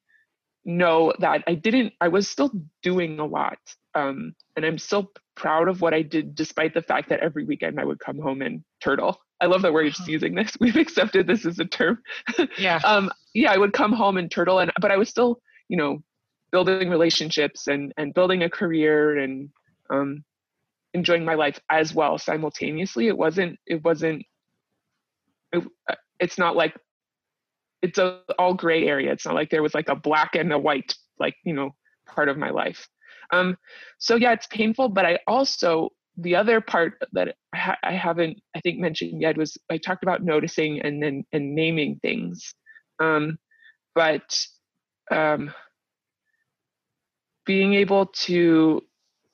know 0.65 1.13
that 1.19 1.43
I 1.47 1.55
didn't, 1.55 1.93
I 1.99 2.07
was 2.07 2.27
still 2.27 2.51
doing 2.81 3.19
a 3.19 3.25
lot. 3.25 3.59
Um, 3.93 4.35
and 4.55 4.65
I'm 4.65 4.77
still 4.77 5.11
proud 5.35 5.67
of 5.67 5.81
what 5.81 5.93
I 5.93 6.01
did, 6.01 6.33
despite 6.33 6.73
the 6.73 6.81
fact 6.81 7.09
that 7.09 7.19
every 7.19 7.43
weekend 7.43 7.79
I 7.79 7.85
would 7.85 7.99
come 7.99 8.19
home 8.19 8.41
and 8.41 8.63
turtle. 8.79 9.19
I 9.41 9.47
love 9.47 9.63
that 9.63 9.73
we're 9.73 9.89
just 9.89 10.01
uh-huh. 10.01 10.11
using 10.11 10.35
this. 10.35 10.55
We've 10.59 10.77
accepted 10.77 11.27
this 11.27 11.45
as 11.45 11.59
a 11.59 11.65
term. 11.65 11.99
Yeah. 12.57 12.79
um, 12.85 13.11
yeah, 13.33 13.51
I 13.51 13.57
would 13.57 13.73
come 13.73 13.91
home 13.91 14.17
and 14.17 14.29
turtle, 14.29 14.59
and 14.59 14.71
but 14.79 14.91
I 14.91 14.97
was 14.97 15.09
still, 15.09 15.41
you 15.67 15.77
know, 15.77 16.03
building 16.51 16.89
relationships 16.89 17.67
and 17.67 17.93
and 17.97 18.13
building 18.13 18.43
a 18.43 18.49
career 18.49 19.17
and 19.17 19.49
um, 19.89 20.23
enjoying 20.93 21.25
my 21.25 21.35
life 21.35 21.59
as 21.69 21.93
well 21.93 22.17
simultaneously. 22.17 23.07
It 23.07 23.17
wasn't. 23.17 23.57
It 23.65 23.83
wasn't. 23.83 24.25
It, 25.53 25.63
it's 26.21 26.37
not 26.37 26.55
like 26.55 26.77
it's 27.81 27.97
a 27.97 28.21
all 28.39 28.53
gray 28.53 28.87
area. 28.87 29.11
It's 29.11 29.25
not 29.25 29.35
like 29.35 29.49
there 29.49 29.63
was 29.63 29.73
like 29.73 29.89
a 29.89 29.95
black 29.95 30.35
and 30.35 30.53
a 30.53 30.59
white 30.59 30.95
like 31.19 31.35
you 31.43 31.53
know 31.53 31.71
part 32.07 32.29
of 32.29 32.37
my 32.37 32.51
life. 32.51 32.87
Um, 33.33 33.57
so 33.97 34.15
yeah, 34.15 34.31
it's 34.31 34.47
painful, 34.47 34.89
but 34.89 35.05
I 35.05 35.19
also 35.27 35.89
the 36.17 36.35
other 36.35 36.61
part 36.61 36.93
that 37.13 37.35
I, 37.53 37.75
I 37.83 37.93
haven't 37.93 38.37
I 38.55 38.61
think 38.61 38.79
mentioned 38.79 39.21
yet 39.21 39.37
was 39.37 39.57
I 39.69 39.77
talked 39.77 40.03
about 40.03 40.23
noticing 40.23 40.81
and 40.81 41.01
then 41.01 41.25
and 41.33 41.55
naming 41.55 41.99
things, 42.01 42.53
um, 42.99 43.37
but 43.95 44.39
um, 45.09 45.51
being 47.45 47.73
able 47.73 48.05
to 48.05 48.81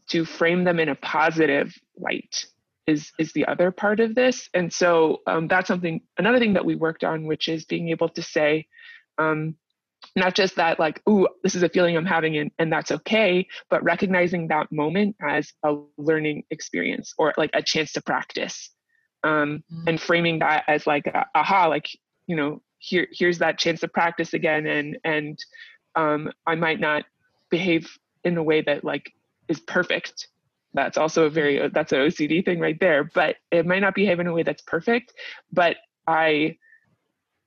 to 0.10 0.23
frame 0.23 0.63
them 0.63 0.80
in 0.80 0.88
a 0.88 0.95
positive 0.95 1.76
light 1.97 2.45
is 2.88 3.12
is 3.19 3.34
the 3.34 3.45
other 3.45 3.69
part 3.69 4.00
of 4.00 4.15
this 4.15 4.50
and 4.54 4.71
so 4.71 5.21
um, 5.28 5.47
that's 5.47 5.67
something 5.67 6.02
another 6.17 6.39
thing 6.39 6.54
that 6.54 6.65
we 6.65 6.76
worked 6.76 7.04
on 7.04 7.28
which 7.28 7.47
is 7.47 7.65
being 7.65 7.89
able 7.89 8.10
to 8.10 8.21
say 8.21 8.65
um, 9.17 9.56
not 10.15 10.34
just 10.34 10.56
that 10.56 10.80
like 10.80 11.02
ooh 11.08 11.28
this 11.43 11.54
is 11.54 11.63
a 11.63 11.69
feeling 11.69 11.97
i'm 11.97 12.06
having 12.06 12.38
and, 12.38 12.52
and 12.58 12.71
that's 12.71 12.91
okay 12.91 13.45
but 13.69 13.84
recognizing 13.84 14.47
that 14.47 14.71
moment 14.71 15.15
as 15.21 15.52
a 15.63 15.76
learning 15.97 16.43
experience 16.50 17.13
or 17.17 17.34
like 17.38 17.50
a 17.54 17.62
chance 17.62 17.91
to 17.91 18.02
practice 18.02 18.71
um, 19.23 19.63
mm-hmm. 19.71 19.88
and 19.88 20.02
framing 20.02 20.39
that 20.39 20.63
as 20.67 20.88
like 20.88 21.12
aha 21.36 21.67
like 21.67 21.89
you 22.26 22.36
know 22.36 22.62
here 22.80 23.08
here's 23.12 23.39
that 23.39 23.60
chance 23.60 23.82
to 23.82 23.88
practice 23.88 24.34
again 24.34 24.65
and 24.65 24.97
and 25.04 25.38
um, 25.95 26.32
i 26.45 26.56
might 26.56 26.80
not 26.80 27.04
behave 27.50 27.97
in 28.23 28.38
a 28.38 28.43
way 28.43 28.62
that 28.62 28.84
like 28.84 29.12
is 29.50 29.60
perfect 29.60 30.28
that's 30.77 30.97
also 30.97 31.25
a 31.25 31.29
very 31.29 31.57
mm-hmm. 31.57 31.73
that's 31.73 31.91
an 31.91 31.99
ocd 31.99 32.45
thing 32.45 32.59
right 32.59 32.79
there 32.79 33.03
but 33.03 33.35
it 33.51 33.65
might 33.65 33.79
not 33.79 33.95
behave 33.95 34.19
in 34.19 34.27
a 34.27 34.33
way 34.33 34.43
that's 34.43 34.61
perfect 34.61 35.13
but 35.51 35.77
i 36.07 36.55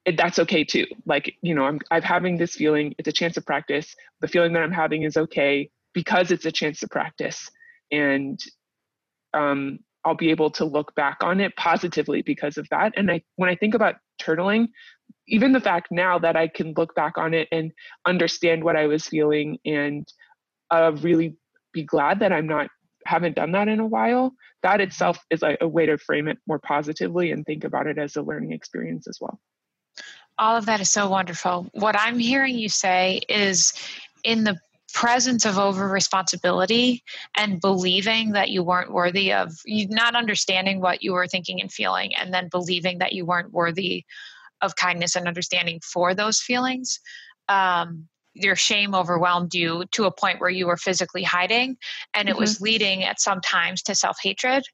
it, 0.04 0.16
that's 0.16 0.38
okay 0.38 0.64
too. 0.64 0.86
Like 1.06 1.36
you 1.42 1.54
know 1.54 1.64
i'm 1.64 1.80
i'm 1.90 2.02
having 2.02 2.38
this 2.38 2.54
feeling 2.54 2.94
it's 2.98 3.08
a 3.08 3.12
chance 3.12 3.34
to 3.34 3.40
practice. 3.40 3.94
The 4.20 4.28
feeling 4.28 4.52
that 4.54 4.62
i'm 4.62 4.72
having 4.72 5.02
is 5.02 5.16
okay 5.16 5.70
because 5.92 6.30
it's 6.30 6.46
a 6.46 6.52
chance 6.52 6.80
to 6.80 6.88
practice. 6.88 7.50
And 7.92 8.40
um 9.34 9.80
i'll 10.04 10.14
be 10.14 10.30
able 10.30 10.50
to 10.50 10.64
look 10.64 10.94
back 10.94 11.18
on 11.22 11.40
it 11.40 11.54
positively 11.56 12.22
because 12.22 12.56
of 12.56 12.68
that. 12.70 12.94
And 12.96 13.10
i 13.10 13.22
when 13.36 13.50
i 13.50 13.54
think 13.54 13.74
about 13.74 13.96
turtling 14.20 14.68
even 15.26 15.52
the 15.52 15.60
fact 15.60 15.88
now 15.90 16.18
that 16.18 16.36
i 16.36 16.46
can 16.46 16.74
look 16.76 16.94
back 16.94 17.16
on 17.16 17.32
it 17.34 17.48
and 17.52 17.72
understand 18.06 18.62
what 18.62 18.76
i 18.76 18.86
was 18.86 19.06
feeling 19.06 19.58
and 19.64 20.06
uh, 20.70 20.92
really 21.00 21.36
be 21.72 21.82
glad 21.82 22.20
that 22.20 22.32
i'm 22.32 22.46
not 22.46 22.68
haven't 23.10 23.34
done 23.34 23.52
that 23.52 23.66
in 23.66 23.80
a 23.80 23.86
while 23.86 24.32
that 24.62 24.80
itself 24.80 25.18
is 25.30 25.42
like 25.42 25.58
a 25.60 25.68
way 25.68 25.86
to 25.86 25.98
frame 25.98 26.28
it 26.28 26.38
more 26.46 26.60
positively 26.60 27.32
and 27.32 27.44
think 27.44 27.64
about 27.64 27.86
it 27.86 27.98
as 27.98 28.16
a 28.16 28.22
learning 28.22 28.52
experience 28.52 29.08
as 29.08 29.18
well. 29.20 29.40
All 30.38 30.56
of 30.56 30.66
that 30.66 30.80
is 30.80 30.90
so 30.90 31.08
wonderful. 31.08 31.68
What 31.72 31.96
i'm 31.98 32.18
hearing 32.18 32.56
you 32.56 32.68
say 32.68 33.20
is 33.28 33.74
in 34.22 34.44
the 34.44 34.58
presence 34.92 35.44
of 35.44 35.56
over 35.58 35.88
responsibility 35.88 37.02
and 37.36 37.60
believing 37.60 38.32
that 38.32 38.50
you 38.50 38.62
weren't 38.62 38.92
worthy 38.92 39.32
of 39.32 39.52
not 39.66 40.16
understanding 40.16 40.80
what 40.80 41.02
you 41.02 41.12
were 41.12 41.28
thinking 41.28 41.60
and 41.60 41.72
feeling 41.72 42.12
and 42.16 42.34
then 42.34 42.48
believing 42.50 42.98
that 42.98 43.12
you 43.12 43.24
weren't 43.24 43.52
worthy 43.52 44.04
of 44.60 44.74
kindness 44.74 45.14
and 45.14 45.28
understanding 45.28 45.78
for 45.80 46.12
those 46.12 46.40
feelings 46.40 46.98
um, 47.48 48.08
your 48.34 48.56
shame 48.56 48.94
overwhelmed 48.94 49.54
you 49.54 49.84
to 49.92 50.04
a 50.04 50.10
point 50.10 50.40
where 50.40 50.50
you 50.50 50.66
were 50.66 50.76
physically 50.76 51.22
hiding 51.22 51.76
and 52.14 52.28
it 52.28 52.32
mm-hmm. 52.32 52.40
was 52.40 52.60
leading 52.60 53.02
at 53.02 53.20
some 53.20 53.40
times 53.40 53.82
to 53.82 53.94
self-hatred 53.94 54.64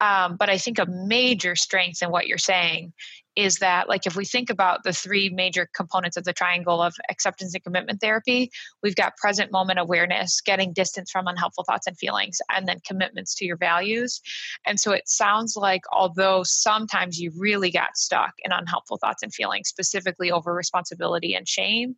um, 0.00 0.36
but 0.36 0.50
i 0.50 0.58
think 0.58 0.78
a 0.78 0.86
major 0.86 1.56
strength 1.56 2.02
in 2.02 2.10
what 2.10 2.26
you're 2.26 2.38
saying 2.38 2.92
is 3.38 3.58
that 3.58 3.88
like 3.88 4.04
if 4.04 4.16
we 4.16 4.24
think 4.24 4.50
about 4.50 4.82
the 4.82 4.92
three 4.92 5.28
major 5.28 5.68
components 5.72 6.16
of 6.16 6.24
the 6.24 6.32
triangle 6.32 6.82
of 6.82 6.92
acceptance 7.08 7.54
and 7.54 7.62
commitment 7.62 8.00
therapy 8.00 8.50
we've 8.82 8.96
got 8.96 9.16
present 9.16 9.52
moment 9.52 9.78
awareness 9.78 10.40
getting 10.40 10.72
distance 10.72 11.10
from 11.10 11.28
unhelpful 11.28 11.62
thoughts 11.64 11.86
and 11.86 11.96
feelings 11.96 12.40
and 12.50 12.66
then 12.66 12.80
commitments 12.84 13.34
to 13.34 13.44
your 13.44 13.56
values 13.56 14.20
and 14.66 14.80
so 14.80 14.90
it 14.90 15.08
sounds 15.08 15.56
like 15.56 15.82
although 15.92 16.42
sometimes 16.42 17.20
you 17.20 17.30
really 17.38 17.70
got 17.70 17.96
stuck 17.96 18.34
in 18.44 18.50
unhelpful 18.50 18.98
thoughts 18.98 19.22
and 19.22 19.32
feelings 19.32 19.68
specifically 19.68 20.32
over 20.32 20.52
responsibility 20.52 21.34
and 21.34 21.48
shame 21.48 21.94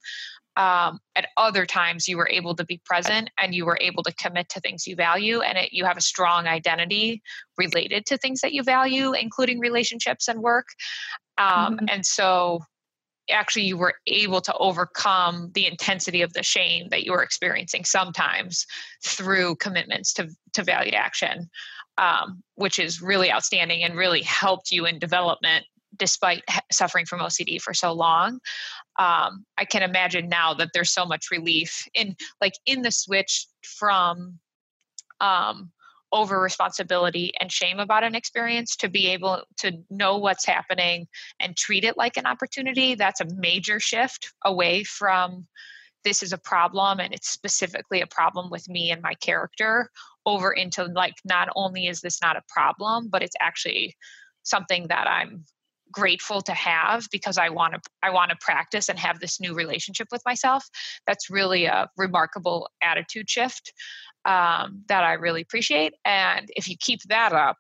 um, 0.57 0.99
at 1.17 1.29
other 1.37 1.65
times 1.65 2.09
you 2.09 2.17
were 2.17 2.29
able 2.29 2.55
to 2.57 2.65
be 2.65 2.81
present 2.85 3.31
and 3.39 3.55
you 3.55 3.65
were 3.65 3.79
able 3.81 4.03
to 4.03 4.13
commit 4.15 4.49
to 4.49 4.61
things 4.61 4.87
you 4.87 4.97
value 4.97 5.41
and 5.41 5.59
it, 5.59 5.73
you 5.73 5.85
have 5.85 5.97
a 5.97 6.03
strong 6.03 6.47
identity 6.47 7.23
related 7.57 8.05
to 8.07 8.19
things 8.19 8.41
that 8.41 8.53
you 8.53 8.63
value 8.63 9.13
including 9.13 9.59
relationships 9.61 10.29
and 10.29 10.41
work 10.41 10.67
um, 11.39 11.77
mm-hmm. 11.77 11.87
and 11.89 12.05
so 12.05 12.61
actually 13.31 13.65
you 13.65 13.77
were 13.77 13.95
able 14.09 14.41
to 14.41 14.53
overcome 14.57 15.51
the 15.55 15.67
intensity 15.67 16.21
of 16.21 16.33
the 16.33 16.43
shame 16.43 16.89
that 16.91 17.05
you 17.05 17.13
were 17.13 17.23
experiencing 17.23 17.85
sometimes 17.85 18.67
through 19.05 19.55
commitments 19.57 20.13
to, 20.13 20.29
to 20.53 20.65
valued 20.65 20.95
action 20.95 21.49
um, 21.99 22.43
which 22.55 22.79
is 22.79 23.03
really 23.03 23.31
outstanding 23.31 23.85
and 23.85 23.95
really 23.95 24.23
helped 24.23 24.71
you 24.71 24.87
in 24.87 24.99
development 24.99 25.65
despite 25.97 26.43
suffering 26.73 27.05
from 27.05 27.21
OCD 27.21 27.61
for 27.61 27.75
so 27.75 27.93
long. 27.93 28.41
Um, 29.01 29.47
I 29.57 29.65
can 29.65 29.83
imagine 29.83 30.29
now 30.29 30.53
that 30.55 30.69
there's 30.75 30.93
so 30.93 31.07
much 31.07 31.31
relief 31.31 31.89
in 31.95 32.15
like 32.43 32.53
in 32.67 32.83
the 32.83 32.93
switch 32.93 33.47
from 33.63 34.39
um, 35.21 35.71
over 36.13 36.39
responsibility 36.39 37.33
and 37.41 37.51
shame 37.51 37.79
about 37.79 38.05
an 38.05 38.15
experience 38.15 38.77
to 38.77 38.91
be 38.91 39.07
able 39.09 39.43
to 39.61 39.73
know 39.89 40.19
what's 40.19 40.45
happening 40.45 41.09
and 41.41 41.57
treat 41.57 41.85
it 41.85 41.97
like 41.97 42.19
an 42.19 42.27
opportunity. 42.27 42.95
That's 42.95 43.23
a 43.23 43.35
major 43.37 43.81
shift 43.81 44.35
away 44.45 44.85
from 44.85 45.47
this 46.05 46.23
is 46.23 46.35
a 46.35 46.39
problem 46.39 47.01
and 47.01 47.15
it's 47.15 47.31
specifically 47.31 48.03
a 48.03 48.07
problem 48.07 48.51
with 48.51 48.69
me 48.69 48.91
and 48.91 49.01
my 49.01 49.15
character 49.15 49.91
over 50.27 50.53
into 50.53 50.85
like 50.85 51.15
not 51.25 51.49
only 51.57 51.87
is 51.87 52.03
this 52.03 52.21
not 52.21 52.37
a 52.37 52.43
problem 52.49 53.09
but 53.11 53.23
it's 53.23 53.37
actually 53.41 53.95
something 54.43 54.87
that 54.89 55.07
i'm 55.07 55.45
grateful 55.93 56.41
to 56.43 56.53
have 56.53 57.09
because 57.11 57.39
I 57.39 57.49
want 57.49 57.75
to 57.75 57.81
I 58.03 58.11
want 58.11 58.31
to 58.31 58.37
practice 58.41 58.89
and 58.89 58.99
have 58.99 59.21
this 59.21 59.41
new 59.41 59.55
relationship 59.55 60.09
with 60.11 60.23
myself. 60.25 60.69
That's 61.07 61.31
really 61.31 61.65
a 61.65 61.89
remarkable 61.97 62.69
attitude 62.83 63.29
shift 63.29 63.73
um, 64.25 64.85
that 64.89 65.05
I 65.05 65.15
really 65.15 65.43
appreciate. 65.43 65.95
And 66.05 66.49
if 66.57 66.69
you 66.69 66.77
keep 66.79 67.01
that 67.09 67.33
up, 67.33 67.59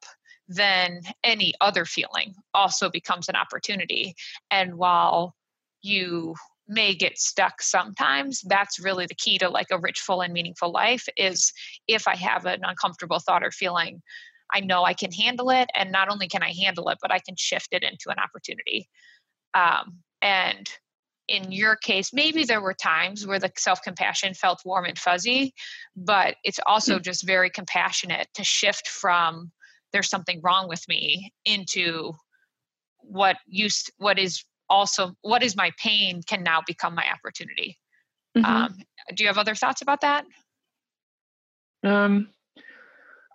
then 0.49 1.01
any 1.25 1.55
other 1.61 1.85
feeling 1.85 2.35
also 2.55 2.90
becomes 2.90 3.29
an 3.29 3.37
opportunity. 3.37 4.14
And 4.51 4.75
while 4.75 5.35
you 5.83 6.35
may 6.71 6.95
get 6.95 7.19
stuck 7.19 7.61
sometimes 7.61 8.43
that's 8.43 8.79
really 8.79 9.05
the 9.05 9.14
key 9.16 9.37
to 9.38 9.49
like 9.49 9.66
a 9.73 9.79
rich 9.81 9.99
full 9.99 10.21
and 10.21 10.33
meaningful 10.33 10.71
life 10.71 11.05
is 11.16 11.53
if 11.88 12.07
i 12.07 12.14
have 12.14 12.47
an 12.47 12.61
uncomfortable 12.62 13.19
thought 13.19 13.43
or 13.43 13.51
feeling 13.51 14.01
I 14.52 14.60
know 14.60 14.84
I 14.84 14.94
can 14.94 15.12
handle 15.12 15.50
it. 15.50 15.68
And 15.74 15.92
not 15.92 16.10
only 16.10 16.28
can 16.28 16.42
I 16.42 16.52
handle 16.52 16.88
it, 16.88 16.98
but 17.00 17.12
I 17.12 17.18
can 17.18 17.36
shift 17.36 17.68
it 17.72 17.82
into 17.82 18.08
an 18.08 18.18
opportunity. 18.18 18.88
Um, 19.54 19.98
and 20.22 20.68
in 21.28 21.52
your 21.52 21.76
case, 21.76 22.12
maybe 22.12 22.44
there 22.44 22.60
were 22.60 22.74
times 22.74 23.26
where 23.26 23.38
the 23.38 23.52
self 23.56 23.82
compassion 23.82 24.34
felt 24.34 24.60
warm 24.64 24.84
and 24.84 24.98
fuzzy, 24.98 25.54
but 25.96 26.36
it's 26.42 26.58
also 26.66 26.94
mm-hmm. 26.94 27.02
just 27.02 27.26
very 27.26 27.50
compassionate 27.50 28.26
to 28.34 28.44
shift 28.44 28.88
from 28.88 29.52
there's 29.92 30.10
something 30.10 30.40
wrong 30.42 30.68
with 30.68 30.82
me 30.88 31.32
into 31.44 32.12
what 32.98 33.36
used 33.46 33.92
what 33.98 34.18
is 34.18 34.44
also 34.68 35.12
what 35.22 35.42
is 35.42 35.56
my 35.56 35.70
pain 35.82 36.20
can 36.26 36.42
now 36.42 36.60
become 36.66 36.94
my 36.94 37.06
opportunity. 37.12 37.78
Mm-hmm. 38.36 38.44
Um, 38.44 38.76
do 39.14 39.24
you 39.24 39.28
have 39.28 39.38
other 39.38 39.54
thoughts 39.54 39.82
about 39.82 40.02
that? 40.02 40.24
Um, 41.82 42.28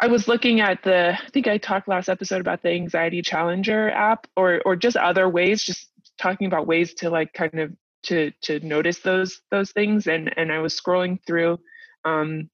I 0.02 0.08
was 0.08 0.28
looking 0.28 0.60
at 0.60 0.84
the 0.84 1.14
I 1.14 1.30
think 1.30 1.48
I 1.48 1.58
talked 1.58 1.88
last 1.88 2.10
episode 2.10 2.42
about 2.42 2.62
the 2.62 2.72
anxiety 2.72 3.22
challenger 3.22 3.90
app 3.92 4.28
or 4.36 4.62
or 4.66 4.76
just 4.76 4.98
other 4.98 5.30
ways 5.30 5.64
just 5.64 5.90
talking 6.18 6.48
about 6.48 6.68
ways 6.68 6.94
to 6.96 7.10
like 7.10 7.34
kind 7.34 7.60
of 7.60 7.74
to 8.04 8.32
to 8.44 8.60
notice 8.60 9.00
those 9.00 9.42
those 9.52 9.72
things. 9.72 10.08
And 10.08 10.34
and 10.38 10.52
I 10.52 10.60
was 10.60 10.80
scrolling 10.80 11.20
through 11.26 11.60
um, 12.04 12.50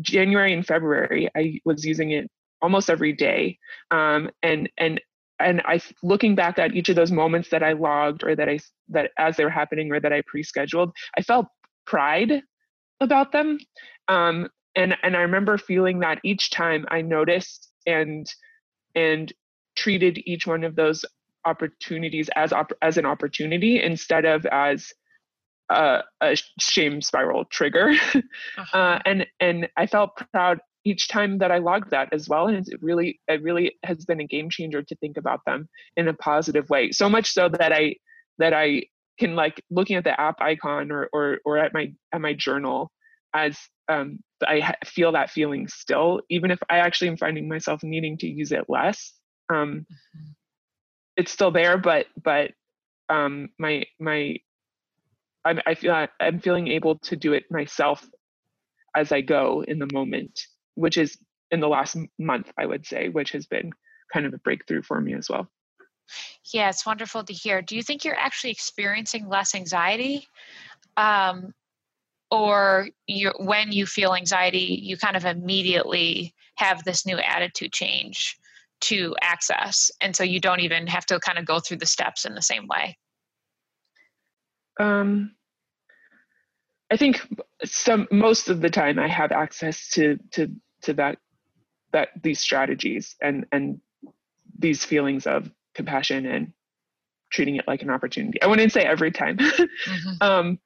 January 0.00 0.52
and 0.52 0.66
February 0.66 1.28
I 1.36 1.60
was 1.64 1.84
using 1.84 2.12
it 2.12 2.30
almost 2.62 2.90
every 2.90 3.12
day. 3.12 3.58
Um, 3.90 4.30
and 4.42 4.70
and 4.78 5.00
and 5.38 5.62
I 5.66 5.80
looking 6.02 6.34
back 6.34 6.58
at 6.58 6.74
each 6.74 6.88
of 6.88 6.96
those 6.96 7.12
moments 7.12 7.50
that 7.50 7.62
I 7.62 7.72
logged 7.72 8.24
or 8.24 8.34
that 8.36 8.48
I 8.48 8.58
that 8.88 9.10
as 9.18 9.36
they 9.36 9.44
were 9.44 9.50
happening 9.50 9.92
or 9.92 10.00
that 10.00 10.12
I 10.12 10.22
pre-scheduled 10.26 10.92
I 11.16 11.22
felt 11.22 11.46
pride 11.84 12.42
about 13.00 13.32
them. 13.32 13.58
Um, 14.08 14.48
and 14.76 14.96
and 15.02 15.16
i 15.16 15.20
remember 15.20 15.58
feeling 15.58 16.00
that 16.00 16.20
each 16.22 16.50
time 16.50 16.86
i 16.90 17.00
noticed 17.00 17.70
and 17.86 18.32
and 18.94 19.32
treated 19.74 20.18
each 20.24 20.46
one 20.46 20.62
of 20.62 20.76
those 20.76 21.04
opportunities 21.44 22.28
as 22.36 22.52
op- 22.52 22.72
as 22.82 22.96
an 22.98 23.06
opportunity 23.06 23.82
instead 23.82 24.24
of 24.24 24.46
as 24.46 24.92
a, 25.70 26.02
a 26.20 26.36
shame 26.60 27.00
spiral 27.00 27.44
trigger 27.46 27.90
uh-huh. 28.14 28.78
uh, 28.78 28.98
and 29.04 29.26
and 29.40 29.68
i 29.76 29.86
felt 29.86 30.10
proud 30.32 30.58
each 30.84 31.08
time 31.08 31.38
that 31.38 31.50
i 31.50 31.58
logged 31.58 31.90
that 31.90 32.08
as 32.12 32.28
well 32.28 32.46
and 32.46 32.68
it 32.68 32.80
really 32.82 33.20
it 33.28 33.42
really 33.42 33.76
has 33.82 34.04
been 34.04 34.20
a 34.20 34.26
game 34.26 34.48
changer 34.50 34.82
to 34.82 34.94
think 34.96 35.16
about 35.16 35.40
them 35.46 35.68
in 35.96 36.08
a 36.08 36.14
positive 36.14 36.68
way 36.70 36.90
so 36.92 37.08
much 37.08 37.32
so 37.32 37.48
that 37.48 37.72
i 37.72 37.94
that 38.38 38.52
i 38.52 38.82
can 39.18 39.34
like 39.34 39.62
looking 39.70 39.96
at 39.96 40.04
the 40.04 40.20
app 40.20 40.40
icon 40.40 40.90
or 40.90 41.08
or 41.12 41.38
or 41.44 41.58
at 41.58 41.72
my 41.72 41.92
at 42.12 42.20
my 42.20 42.32
journal 42.32 42.90
as 43.34 43.58
um, 43.88 44.18
I 44.42 44.74
feel 44.84 45.12
that 45.12 45.30
feeling 45.30 45.68
still, 45.68 46.20
even 46.28 46.50
if 46.50 46.58
I 46.68 46.78
actually 46.78 47.08
am 47.08 47.16
finding 47.16 47.48
myself 47.48 47.82
needing 47.82 48.18
to 48.18 48.26
use 48.26 48.52
it 48.52 48.64
less. 48.68 49.12
Um, 49.48 49.86
mm-hmm. 49.90 50.30
It's 51.16 51.32
still 51.32 51.50
there, 51.50 51.78
but 51.78 52.06
but 52.22 52.52
um, 53.08 53.48
my 53.58 53.84
my 53.98 54.36
I'm, 55.44 55.60
I 55.64 55.74
feel 55.74 56.06
I'm 56.20 56.40
feeling 56.40 56.68
able 56.68 56.98
to 56.98 57.16
do 57.16 57.32
it 57.32 57.44
myself 57.50 58.06
as 58.94 59.12
I 59.12 59.20
go 59.20 59.64
in 59.66 59.78
the 59.78 59.88
moment, 59.92 60.40
which 60.74 60.98
is 60.98 61.16
in 61.50 61.60
the 61.60 61.68
last 61.68 61.96
month, 62.18 62.50
I 62.58 62.66
would 62.66 62.86
say, 62.86 63.08
which 63.08 63.32
has 63.32 63.46
been 63.46 63.70
kind 64.12 64.26
of 64.26 64.34
a 64.34 64.38
breakthrough 64.38 64.82
for 64.82 65.00
me 65.00 65.14
as 65.14 65.30
well. 65.30 65.48
Yeah, 66.52 66.68
it's 66.68 66.86
wonderful 66.86 67.24
to 67.24 67.32
hear. 67.32 67.62
Do 67.62 67.76
you 67.76 67.82
think 67.82 68.04
you're 68.04 68.18
actually 68.18 68.50
experiencing 68.50 69.28
less 69.28 69.54
anxiety? 69.54 70.28
Um, 70.96 71.52
or 72.30 72.88
you 73.06 73.32
when 73.38 73.72
you 73.72 73.86
feel 73.86 74.14
anxiety, 74.14 74.80
you 74.82 74.96
kind 74.96 75.16
of 75.16 75.24
immediately 75.24 76.34
have 76.56 76.82
this 76.84 77.06
new 77.06 77.18
attitude 77.18 77.72
change 77.72 78.36
to 78.80 79.14
access. 79.22 79.90
And 80.00 80.14
so 80.14 80.22
you 80.22 80.40
don't 80.40 80.60
even 80.60 80.86
have 80.86 81.06
to 81.06 81.18
kind 81.20 81.38
of 81.38 81.46
go 81.46 81.60
through 81.60 81.78
the 81.78 81.86
steps 81.86 82.24
in 82.24 82.34
the 82.34 82.42
same 82.42 82.66
way. 82.66 82.98
Um, 84.78 85.34
I 86.90 86.96
think 86.96 87.20
some 87.64 88.06
most 88.10 88.48
of 88.48 88.60
the 88.60 88.70
time 88.70 88.98
I 88.98 89.08
have 89.08 89.32
access 89.32 89.90
to 89.92 90.18
to 90.32 90.50
to 90.82 90.94
that 90.94 91.18
that 91.92 92.08
these 92.22 92.40
strategies 92.40 93.16
and 93.22 93.46
and 93.52 93.80
these 94.58 94.84
feelings 94.84 95.26
of 95.26 95.50
compassion 95.74 96.26
and 96.26 96.52
treating 97.30 97.56
it 97.56 97.66
like 97.66 97.82
an 97.82 97.90
opportunity. 97.90 98.40
I 98.40 98.46
wouldn't 98.46 98.72
say 98.72 98.82
every 98.82 99.10
time. 99.10 99.36
mm-hmm. 99.38 100.10
um, 100.20 100.58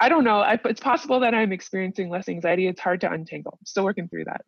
I 0.00 0.08
don't 0.08 0.24
know. 0.24 0.40
I, 0.40 0.58
it's 0.64 0.80
possible 0.80 1.20
that 1.20 1.34
I'm 1.34 1.52
experiencing 1.52 2.08
less 2.08 2.28
anxiety. 2.28 2.66
It's 2.66 2.80
hard 2.80 3.00
to 3.02 3.12
untangle. 3.12 3.58
I'm 3.60 3.66
still 3.66 3.84
working 3.84 4.08
through 4.08 4.24
that. 4.24 4.42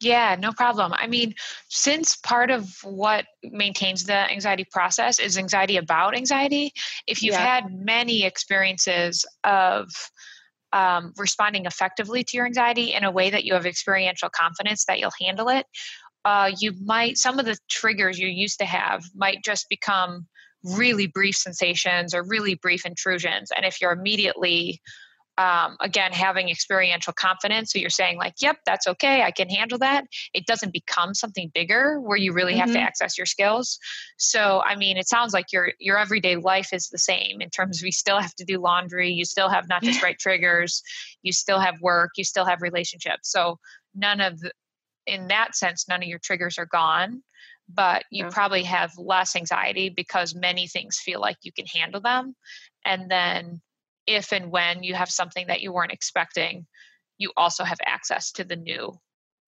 Yeah, 0.00 0.34
no 0.38 0.52
problem. 0.52 0.94
I 0.94 1.06
mean, 1.06 1.34
since 1.68 2.16
part 2.16 2.50
of 2.50 2.74
what 2.82 3.26
maintains 3.42 4.04
the 4.04 4.30
anxiety 4.30 4.64
process 4.70 5.18
is 5.18 5.36
anxiety 5.36 5.76
about 5.76 6.16
anxiety, 6.16 6.72
if 7.06 7.22
you've 7.22 7.34
yeah. 7.34 7.60
had 7.60 7.64
many 7.70 8.24
experiences 8.24 9.26
of 9.44 9.90
um, 10.72 11.12
responding 11.18 11.66
effectively 11.66 12.24
to 12.24 12.36
your 12.36 12.46
anxiety 12.46 12.94
in 12.94 13.04
a 13.04 13.10
way 13.10 13.28
that 13.28 13.44
you 13.44 13.52
have 13.52 13.66
experiential 13.66 14.30
confidence 14.30 14.86
that 14.86 15.00
you'll 15.00 15.10
handle 15.20 15.50
it, 15.50 15.66
uh, 16.24 16.50
you 16.58 16.72
might, 16.82 17.18
some 17.18 17.38
of 17.38 17.44
the 17.44 17.58
triggers 17.68 18.18
you 18.18 18.28
used 18.28 18.58
to 18.58 18.64
have 18.64 19.02
might 19.14 19.44
just 19.44 19.68
become 19.68 20.26
really 20.64 21.06
brief 21.06 21.36
sensations 21.36 22.14
or 22.14 22.22
really 22.22 22.54
brief 22.54 22.84
intrusions. 22.84 23.50
And 23.54 23.64
if 23.64 23.80
you're 23.80 23.92
immediately, 23.92 24.80
um, 25.38 25.76
again, 25.80 26.12
having 26.12 26.50
experiential 26.50 27.14
confidence, 27.14 27.72
so 27.72 27.78
you're 27.78 27.88
saying, 27.88 28.18
like, 28.18 28.34
yep, 28.40 28.58
that's 28.66 28.86
okay, 28.86 29.22
I 29.22 29.30
can 29.30 29.48
handle 29.48 29.78
that, 29.78 30.04
it 30.34 30.44
doesn't 30.46 30.72
become 30.72 31.14
something 31.14 31.50
bigger 31.54 31.98
where 32.00 32.18
you 32.18 32.32
really 32.32 32.52
mm-hmm. 32.52 32.60
have 32.60 32.68
to 32.70 32.74
mm-hmm. 32.74 32.86
access 32.86 33.16
your 33.16 33.26
skills. 33.26 33.78
So, 34.18 34.62
I 34.66 34.76
mean, 34.76 34.98
it 34.98 35.08
sounds 35.08 35.32
like 35.32 35.46
your 35.52 35.72
your 35.78 35.98
everyday 35.98 36.36
life 36.36 36.72
is 36.72 36.88
the 36.88 36.98
same 36.98 37.40
in 37.40 37.48
terms 37.48 37.80
of 37.80 37.86
you 37.86 37.92
still 37.92 38.18
have 38.18 38.34
to 38.34 38.44
do 38.44 38.58
laundry, 38.58 39.10
you 39.10 39.24
still 39.24 39.48
have 39.48 39.68
not 39.68 39.82
just 39.82 40.02
right 40.04 40.18
triggers, 40.18 40.82
you 41.22 41.32
still 41.32 41.58
have 41.58 41.80
work, 41.80 42.10
you 42.16 42.24
still 42.24 42.44
have 42.44 42.60
relationships. 42.60 43.30
So, 43.30 43.58
none 43.94 44.20
of 44.20 44.40
the, 44.40 44.52
in 45.06 45.28
that 45.28 45.56
sense, 45.56 45.88
none 45.88 46.02
of 46.02 46.08
your 46.08 46.18
triggers 46.18 46.58
are 46.58 46.66
gone 46.66 47.22
but 47.72 48.04
you 48.10 48.26
probably 48.28 48.64
have 48.64 48.92
less 48.98 49.36
anxiety 49.36 49.88
because 49.88 50.34
many 50.34 50.66
things 50.66 50.98
feel 50.98 51.20
like 51.20 51.36
you 51.42 51.52
can 51.52 51.66
handle 51.66 52.00
them. 52.00 52.34
And 52.84 53.10
then 53.10 53.60
if 54.06 54.32
and 54.32 54.50
when 54.50 54.82
you 54.82 54.94
have 54.94 55.10
something 55.10 55.46
that 55.48 55.60
you 55.60 55.72
weren't 55.72 55.92
expecting, 55.92 56.66
you 57.18 57.32
also 57.36 57.64
have 57.64 57.78
access 57.86 58.32
to 58.32 58.44
the 58.44 58.56
new 58.56 58.92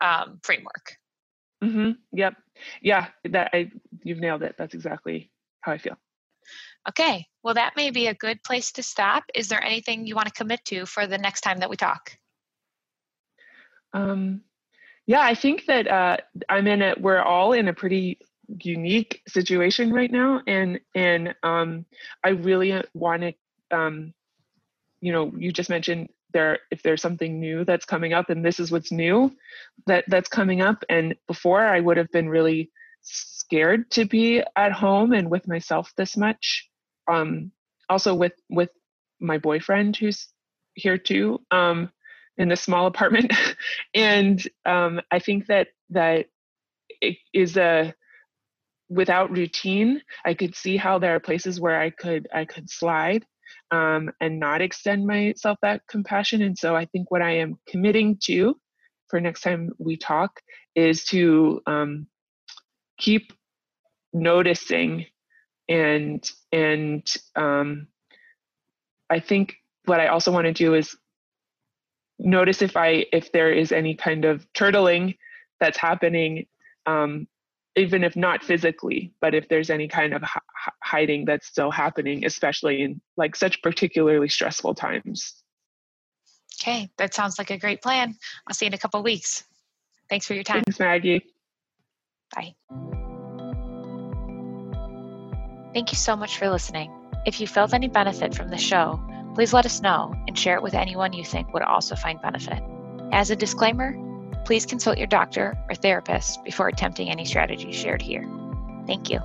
um, 0.00 0.38
framework. 0.42 0.96
Mm-hmm. 1.62 1.92
Yep. 2.12 2.34
Yeah. 2.80 3.08
That 3.30 3.50
I 3.52 3.70
you've 4.02 4.20
nailed 4.20 4.42
it. 4.42 4.56
That's 4.58 4.74
exactly 4.74 5.30
how 5.60 5.72
I 5.72 5.78
feel. 5.78 5.96
Okay. 6.88 7.26
Well, 7.42 7.54
that 7.54 7.76
may 7.76 7.90
be 7.90 8.08
a 8.08 8.14
good 8.14 8.42
place 8.42 8.72
to 8.72 8.82
stop. 8.82 9.24
Is 9.34 9.48
there 9.48 9.62
anything 9.62 10.06
you 10.06 10.16
want 10.16 10.26
to 10.26 10.34
commit 10.34 10.64
to 10.66 10.86
for 10.86 11.06
the 11.06 11.18
next 11.18 11.42
time 11.42 11.60
that 11.60 11.70
we 11.70 11.76
talk? 11.76 12.16
Um, 13.92 14.42
yeah, 15.06 15.20
I 15.20 15.34
think 15.34 15.66
that 15.66 15.88
uh, 15.88 16.16
I'm 16.48 16.66
in 16.66 16.82
a. 16.82 16.94
We're 16.98 17.22
all 17.22 17.52
in 17.52 17.68
a 17.68 17.74
pretty 17.74 18.18
unique 18.48 19.22
situation 19.26 19.92
right 19.92 20.10
now, 20.10 20.42
and 20.46 20.80
and 20.94 21.34
um, 21.42 21.86
I 22.24 22.30
really 22.30 22.82
want 22.94 23.22
to. 23.22 23.34
Um, 23.76 24.14
you 25.00 25.12
know, 25.12 25.32
you 25.36 25.52
just 25.52 25.70
mentioned 25.70 26.08
there 26.32 26.60
if 26.70 26.82
there's 26.82 27.02
something 27.02 27.40
new 27.40 27.64
that's 27.64 27.84
coming 27.84 28.12
up, 28.12 28.30
and 28.30 28.44
this 28.44 28.60
is 28.60 28.70
what's 28.70 28.92
new 28.92 29.32
that 29.86 30.04
that's 30.08 30.28
coming 30.28 30.60
up. 30.60 30.84
And 30.88 31.16
before, 31.26 31.64
I 31.64 31.80
would 31.80 31.96
have 31.96 32.10
been 32.12 32.28
really 32.28 32.70
scared 33.02 33.90
to 33.92 34.04
be 34.04 34.42
at 34.56 34.72
home 34.72 35.12
and 35.12 35.30
with 35.30 35.48
myself 35.48 35.92
this 35.96 36.16
much. 36.16 36.68
Um, 37.10 37.50
also 37.88 38.14
with 38.14 38.34
with 38.48 38.70
my 39.20 39.38
boyfriend 39.38 39.96
who's 39.96 40.28
here 40.74 40.98
too. 40.98 41.40
Um, 41.50 41.90
in 42.38 42.48
this 42.48 42.62
small 42.62 42.86
apartment. 42.86 43.32
And 43.94 44.42
um, 44.64 45.00
i 45.10 45.18
think 45.18 45.46
that 45.46 45.68
that 45.90 46.26
it 47.00 47.16
is 47.32 47.56
a 47.56 47.94
without 48.88 49.30
routine 49.30 50.00
i 50.24 50.34
could 50.34 50.54
see 50.54 50.76
how 50.76 50.98
there 50.98 51.14
are 51.14 51.20
places 51.20 51.60
where 51.60 51.80
i 51.80 51.90
could 51.90 52.28
i 52.34 52.44
could 52.44 52.68
slide 52.68 53.24
um, 53.70 54.10
and 54.20 54.38
not 54.38 54.60
extend 54.60 55.06
myself 55.06 55.58
that 55.62 55.82
compassion. 55.88 56.42
And 56.42 56.56
so 56.56 56.76
i 56.76 56.86
think 56.86 57.10
what 57.10 57.22
i 57.22 57.32
am 57.32 57.58
committing 57.68 58.18
to 58.24 58.56
for 59.08 59.20
next 59.20 59.42
time 59.42 59.70
we 59.78 59.96
talk 59.96 60.40
is 60.74 61.04
to 61.06 61.60
um, 61.66 62.06
keep 62.98 63.32
noticing 64.12 65.06
and 65.68 66.28
and 66.52 67.06
um, 67.36 67.88
i 69.10 69.20
think 69.20 69.54
what 69.86 70.00
i 70.00 70.08
also 70.08 70.30
want 70.30 70.46
to 70.46 70.52
do 70.52 70.74
is 70.74 70.96
notice 72.22 72.62
if 72.62 72.76
I 72.76 73.06
if 73.12 73.32
there 73.32 73.52
is 73.52 73.72
any 73.72 73.94
kind 73.94 74.24
of 74.24 74.46
turtling 74.52 75.16
that's 75.60 75.78
happening, 75.78 76.46
um, 76.86 77.26
even 77.76 78.04
if 78.04 78.16
not 78.16 78.42
physically, 78.42 79.12
but 79.20 79.34
if 79.34 79.48
there's 79.48 79.70
any 79.70 79.88
kind 79.88 80.14
of 80.14 80.22
h- 80.22 80.72
hiding 80.82 81.24
that's 81.24 81.46
still 81.46 81.70
happening, 81.70 82.24
especially 82.24 82.82
in 82.82 83.00
like 83.16 83.36
such 83.36 83.60
particularly 83.62 84.28
stressful 84.28 84.74
times. 84.74 85.34
Okay, 86.60 86.90
that 86.98 87.14
sounds 87.14 87.38
like 87.38 87.50
a 87.50 87.58
great 87.58 87.82
plan. 87.82 88.16
I'll 88.46 88.54
see 88.54 88.66
you 88.66 88.68
in 88.68 88.74
a 88.74 88.78
couple 88.78 89.02
weeks. 89.02 89.44
Thanks 90.08 90.26
for 90.26 90.34
your 90.34 90.44
time. 90.44 90.62
Thanks, 90.64 90.78
Maggie. 90.78 91.24
Bye. 92.34 92.54
Thank 95.72 95.90
you 95.90 95.96
so 95.96 96.14
much 96.14 96.36
for 96.36 96.50
listening. 96.50 96.92
If 97.24 97.40
you 97.40 97.46
felt 97.46 97.72
any 97.72 97.88
benefit 97.88 98.34
from 98.34 98.48
the 98.48 98.58
show, 98.58 99.00
Please 99.34 99.52
let 99.52 99.64
us 99.64 99.80
know 99.80 100.14
and 100.28 100.38
share 100.38 100.56
it 100.56 100.62
with 100.62 100.74
anyone 100.74 101.12
you 101.12 101.24
think 101.24 101.52
would 101.52 101.62
also 101.62 101.96
find 101.96 102.20
benefit. 102.20 102.62
As 103.12 103.30
a 103.30 103.36
disclaimer, 103.36 103.96
please 104.44 104.66
consult 104.66 104.98
your 104.98 105.06
doctor 105.06 105.56
or 105.68 105.74
therapist 105.74 106.44
before 106.44 106.68
attempting 106.68 107.08
any 107.08 107.24
strategies 107.24 107.74
shared 107.74 108.02
here. 108.02 108.28
Thank 108.86 109.10
you. 109.10 109.20